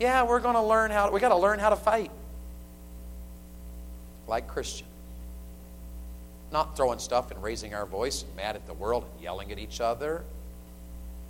[0.00, 1.10] Yeah, we're going to learn how.
[1.10, 2.10] We got to learn how to fight,
[4.26, 4.88] like Christian.
[6.50, 9.58] Not throwing stuff and raising our voice and mad at the world and yelling at
[9.58, 10.24] each other,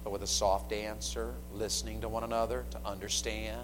[0.02, 3.60] but with a soft answer, listening to one another to understand.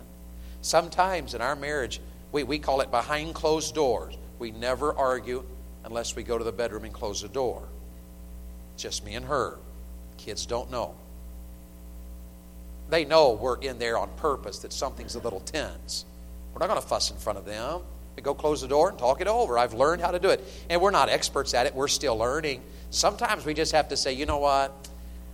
[0.60, 2.00] Sometimes in our marriage,
[2.30, 4.16] we, we call it behind closed doors.
[4.38, 5.44] We never argue
[5.84, 7.62] unless we go to the bedroom and close the door.
[8.78, 9.58] Just me and her.
[10.16, 10.94] Kids don't know.
[12.88, 16.06] They know we're in there on purpose, that something's a little tense.
[16.54, 17.82] We're not going to fuss in front of them.
[18.16, 19.58] We go close the door and talk it over.
[19.58, 20.42] I've learned how to do it.
[20.70, 22.62] And we're not experts at it, we're still learning.
[22.90, 24.72] Sometimes we just have to say, you know what?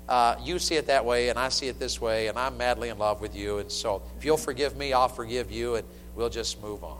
[0.09, 2.89] Uh, you see it that way, and I see it this way, and I'm madly
[2.91, 3.59] in love with you.
[3.59, 6.99] And so if you'll forgive me, I'll forgive you, and we'll just move on.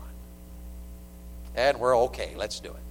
[1.55, 2.33] And we're okay.
[2.37, 2.84] Let's do it.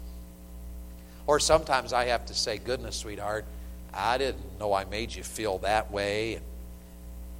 [1.26, 3.46] Or sometimes I have to say, goodness, sweetheart,
[3.94, 6.40] I didn't know I made you feel that way.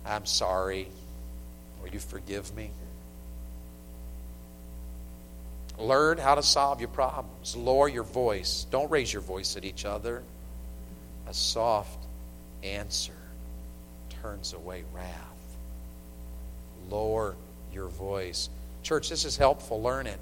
[0.06, 0.88] I'm sorry.
[1.82, 2.72] Will you forgive me?
[5.78, 7.56] Learn how to solve your problems.
[7.56, 8.66] Lower your voice.
[8.70, 10.24] Don't raise your voice at each other.
[11.28, 11.98] A soft
[12.62, 13.14] answer
[14.22, 15.08] turns away wrath.
[16.90, 17.36] Lower
[17.74, 18.50] your voice.
[18.84, 19.82] Church, this is helpful.
[19.82, 20.20] Learn it.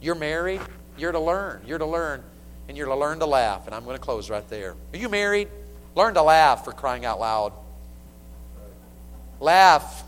[0.00, 0.60] You're married,
[0.96, 1.62] you're to learn.
[1.66, 2.22] You're to learn,
[2.68, 3.66] and you're to learn to laugh.
[3.66, 4.76] And I'm going to close right there.
[4.92, 5.48] Are you married?
[5.94, 7.52] Learn to laugh for crying out loud.
[9.40, 10.04] Laugh.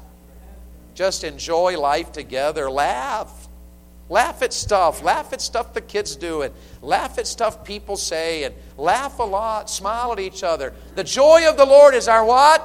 [0.94, 2.70] Just enjoy life together.
[2.70, 3.48] Laugh.
[4.10, 5.02] Laugh at stuff.
[5.02, 6.52] Laugh at stuff the kids do, and
[6.82, 9.70] laugh at stuff people say, and laugh a lot.
[9.70, 10.74] Smile at each other.
[10.96, 12.60] The joy of the Lord is our what?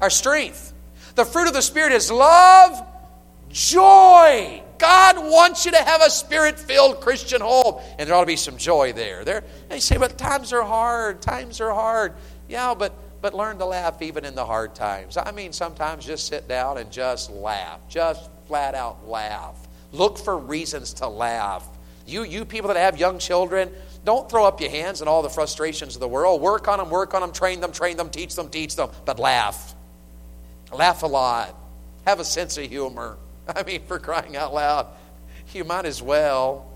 [0.00, 0.72] Our strength.
[1.14, 2.82] The fruit of the Spirit is love,
[3.50, 4.62] joy.
[4.78, 8.36] God wants you to have a spirit filled Christian home, and there ought to be
[8.36, 9.24] some joy there.
[9.24, 11.20] There, they say, but times are hard.
[11.20, 12.14] Times are hard.
[12.48, 15.16] Yeah, but but learn to laugh even in the hard times.
[15.16, 17.80] I mean, sometimes just sit down and just laugh.
[17.88, 19.56] Just flat out laugh.
[19.92, 21.66] Look for reasons to laugh.
[22.06, 23.70] You, you people that have young children,
[24.04, 26.40] don't throw up your hands in all the frustrations of the world.
[26.40, 29.18] Work on them, work on them, train them, train them, teach them, teach them, but
[29.18, 29.74] laugh.
[30.72, 31.54] Laugh a lot.
[32.06, 33.18] Have a sense of humor.
[33.56, 34.86] I mean, for crying out loud,
[35.52, 36.66] you might as well.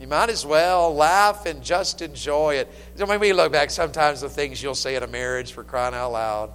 [0.00, 2.72] You might as well laugh and just enjoy it.
[2.96, 5.94] So when we look back sometimes the things you'll say in a marriage for crying
[5.94, 6.52] out loud,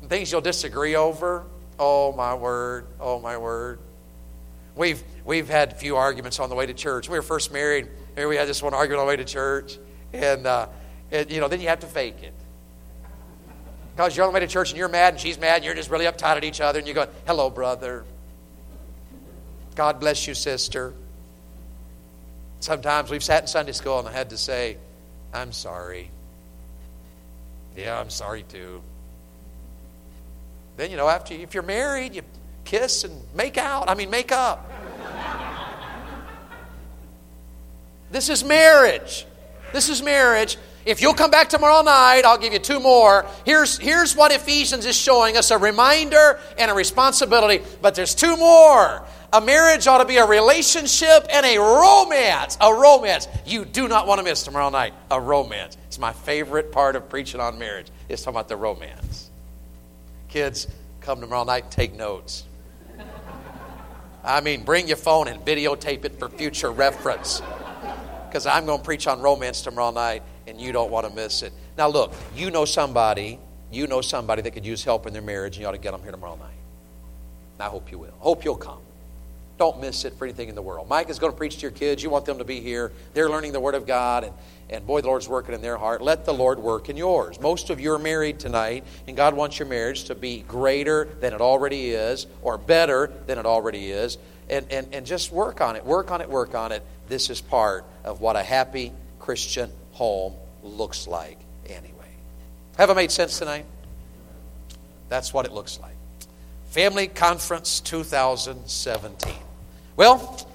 [0.00, 1.44] and things you'll disagree over.
[1.78, 2.86] Oh my word!
[3.00, 3.78] Oh my word!
[4.76, 7.08] We've, we've had a few arguments on the way to church.
[7.08, 9.78] we were first married, maybe we had this one argument on the way to church.
[10.12, 10.68] And, uh,
[11.12, 12.34] and you know, then you have to fake it.
[13.94, 15.74] Because you're on the way to church and you're mad and she's mad and you're
[15.74, 18.04] just really uptight at each other and you're going, hello, brother.
[19.76, 20.94] God bless you, sister.
[22.58, 24.78] Sometimes we've sat in Sunday school and I had to say,
[25.32, 26.10] I'm sorry.
[27.76, 28.82] Yeah, I'm sorry too.
[30.76, 32.22] Then, you know, after if you're married, you
[32.64, 33.88] kiss and make out.
[33.88, 34.70] I mean, make up.
[38.10, 39.26] this is marriage.
[39.72, 40.56] This is marriage.
[40.84, 43.24] If you'll come back tomorrow night, I'll give you two more.
[43.46, 47.64] Here's, here's what Ephesians is showing us a reminder and a responsibility.
[47.80, 49.04] But there's two more.
[49.32, 52.58] A marriage ought to be a relationship and a romance.
[52.60, 53.28] A romance.
[53.46, 54.92] You do not want to miss tomorrow night.
[55.10, 55.76] A romance.
[55.86, 59.30] It's my favorite part of preaching on marriage, is talking about the romance.
[60.28, 60.68] Kids,
[61.00, 62.44] come tomorrow night and take notes.
[64.22, 67.42] I mean, bring your phone and videotape it for future reference.
[68.28, 71.42] Because I'm going to preach on romance tomorrow night, and you don't want to miss
[71.42, 71.52] it.
[71.76, 73.38] Now, look, you know somebody,
[73.70, 75.92] you know somebody that could use help in their marriage, and you ought to get
[75.92, 76.48] them here tomorrow night.
[77.60, 78.14] I hope you will.
[78.18, 78.80] Hope you'll come.
[79.56, 80.88] Don't miss it for anything in the world.
[80.88, 82.02] Mike is going to preach to your kids.
[82.02, 82.90] You want them to be here.
[83.12, 84.32] They're learning the Word of God, and,
[84.68, 86.02] and boy, the Lord's working in their heart.
[86.02, 87.40] Let the Lord work in yours.
[87.40, 91.32] Most of you are married tonight, and God wants your marriage to be greater than
[91.32, 94.18] it already is, or better than it already is.
[94.50, 96.82] And, and, and just work on it, work on it, work on it.
[97.06, 101.92] This is part of what a happy Christian home looks like anyway.
[102.76, 103.64] Have I made sense tonight?
[105.08, 105.94] That's what it looks like.
[106.70, 109.32] Family Conference 2017.
[109.96, 110.48] Well,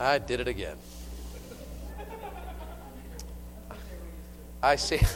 [0.00, 0.76] I did it again.
[4.62, 5.00] I see.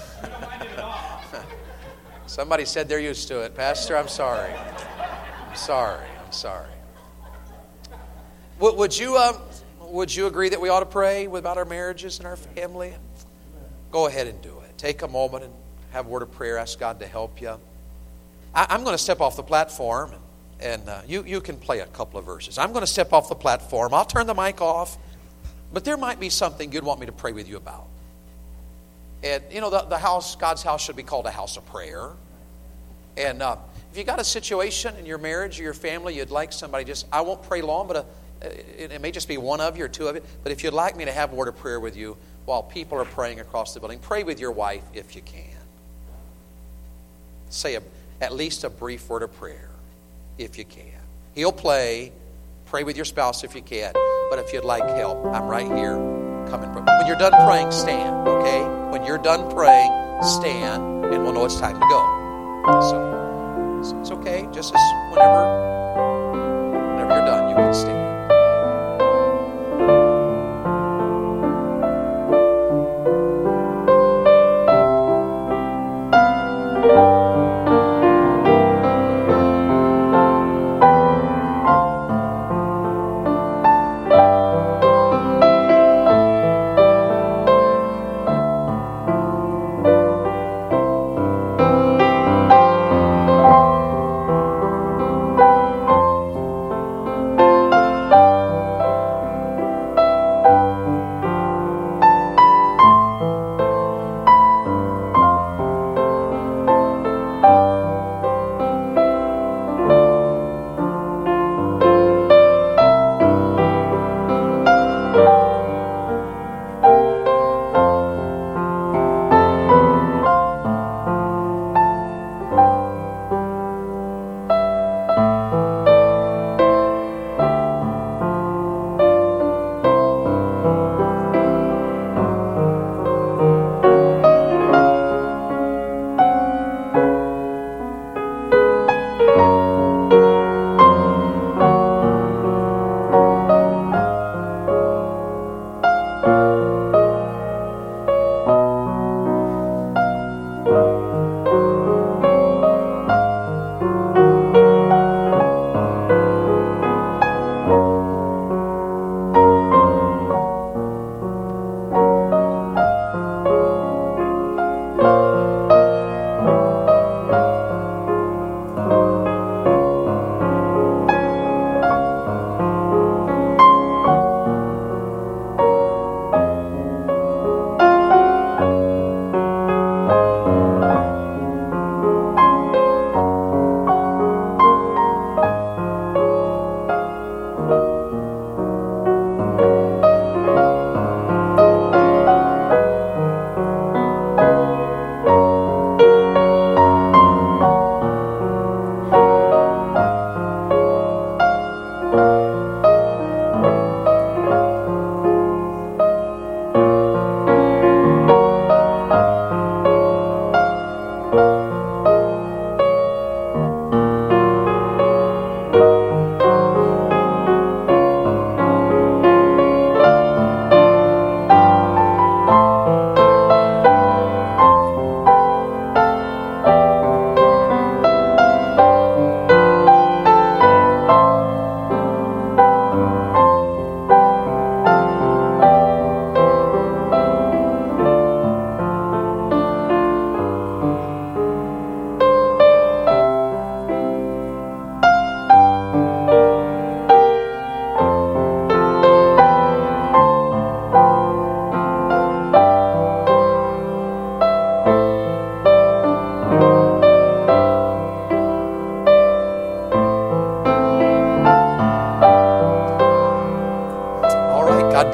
[2.26, 3.56] Somebody said they're used to it.
[3.56, 4.52] Pastor, I'm sorry.
[4.52, 6.06] I'm sorry.
[6.24, 6.68] I'm sorry.
[8.60, 9.38] Would you, um,
[9.90, 12.94] would you agree that we ought to pray about our marriages and our family?
[13.90, 14.78] Go ahead and do it.
[14.78, 15.52] Take a moment and
[15.90, 16.58] have a word of prayer.
[16.58, 17.58] Ask God to help you.
[18.54, 20.12] I, am going to step off the platform,
[20.60, 22.58] and uh, you, you can play a couple of verses.
[22.58, 23.94] I'm going to step off the platform.
[23.94, 24.96] I'll turn the mic off,
[25.72, 27.86] but there might be something you'd want me to pray with you about.
[29.22, 32.10] And, you know, the, the house, God's house, should be called a house of prayer.
[33.16, 33.56] And uh,
[33.92, 37.06] if you got a situation in your marriage or your family, you'd like somebody just,
[37.12, 38.04] I won't pray long, but a, uh,
[38.42, 40.22] it, may just be one of you or two of you.
[40.42, 42.98] But if you'd like me to have a word of prayer with you while people
[42.98, 45.44] are praying across the building, pray with your wife if you can.
[47.50, 47.82] Say a
[48.20, 49.70] at least a brief word of prayer
[50.38, 50.84] if you can.
[51.34, 52.12] He'll play.
[52.66, 53.92] Pray with your spouse if you can.
[54.30, 55.94] But if you'd like help, I'm right here.
[56.48, 56.82] Come and pray.
[56.82, 58.62] When you're done praying, stand, okay?
[58.90, 59.90] When you're done praying,
[60.22, 62.80] stand, and we'll know it's time to go.
[62.80, 64.48] So, so it's okay.
[64.52, 64.80] Just as
[65.10, 65.42] whenever,
[66.70, 68.19] whenever you're done, you can stand.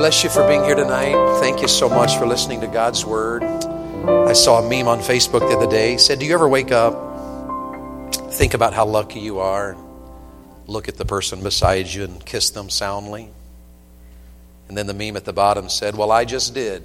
[0.06, 1.40] Bless you for being here tonight.
[1.40, 3.42] Thank you so much for listening to God's Word.
[3.42, 5.94] I saw a meme on Facebook the other day.
[5.94, 6.94] It said, Do you ever wake up,
[8.34, 9.76] think about how lucky you are,
[10.68, 13.30] look at the person beside you and kiss them soundly?
[14.68, 16.84] And then the meme at the bottom said, Well, I just did.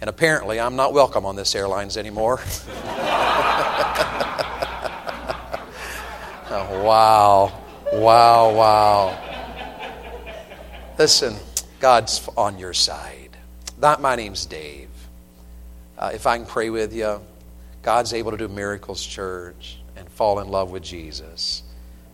[0.00, 2.40] And apparently, I'm not welcome on this airlines anymore.
[6.48, 7.52] oh, wow.
[7.92, 9.18] Wow, wow.
[10.98, 11.36] Listen,
[11.80, 13.36] God's on your side.
[13.78, 14.88] Not my name's Dave.
[15.98, 17.20] Uh, if I can pray with you,
[17.82, 21.62] God's able to do miracles, church, and fall in love with Jesus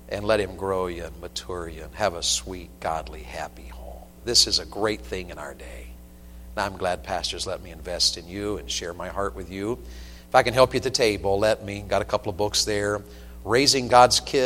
[0.08, 4.02] and let Him grow you and mature you and have a sweet, godly, happy home.
[4.24, 5.86] This is a great thing in our day.
[6.56, 9.78] And I'm glad pastors let me invest in you and share my heart with you.
[10.28, 11.82] If I can help you at the table, let me.
[11.86, 13.00] Got a couple of books there.
[13.44, 14.44] Raising God's Kids.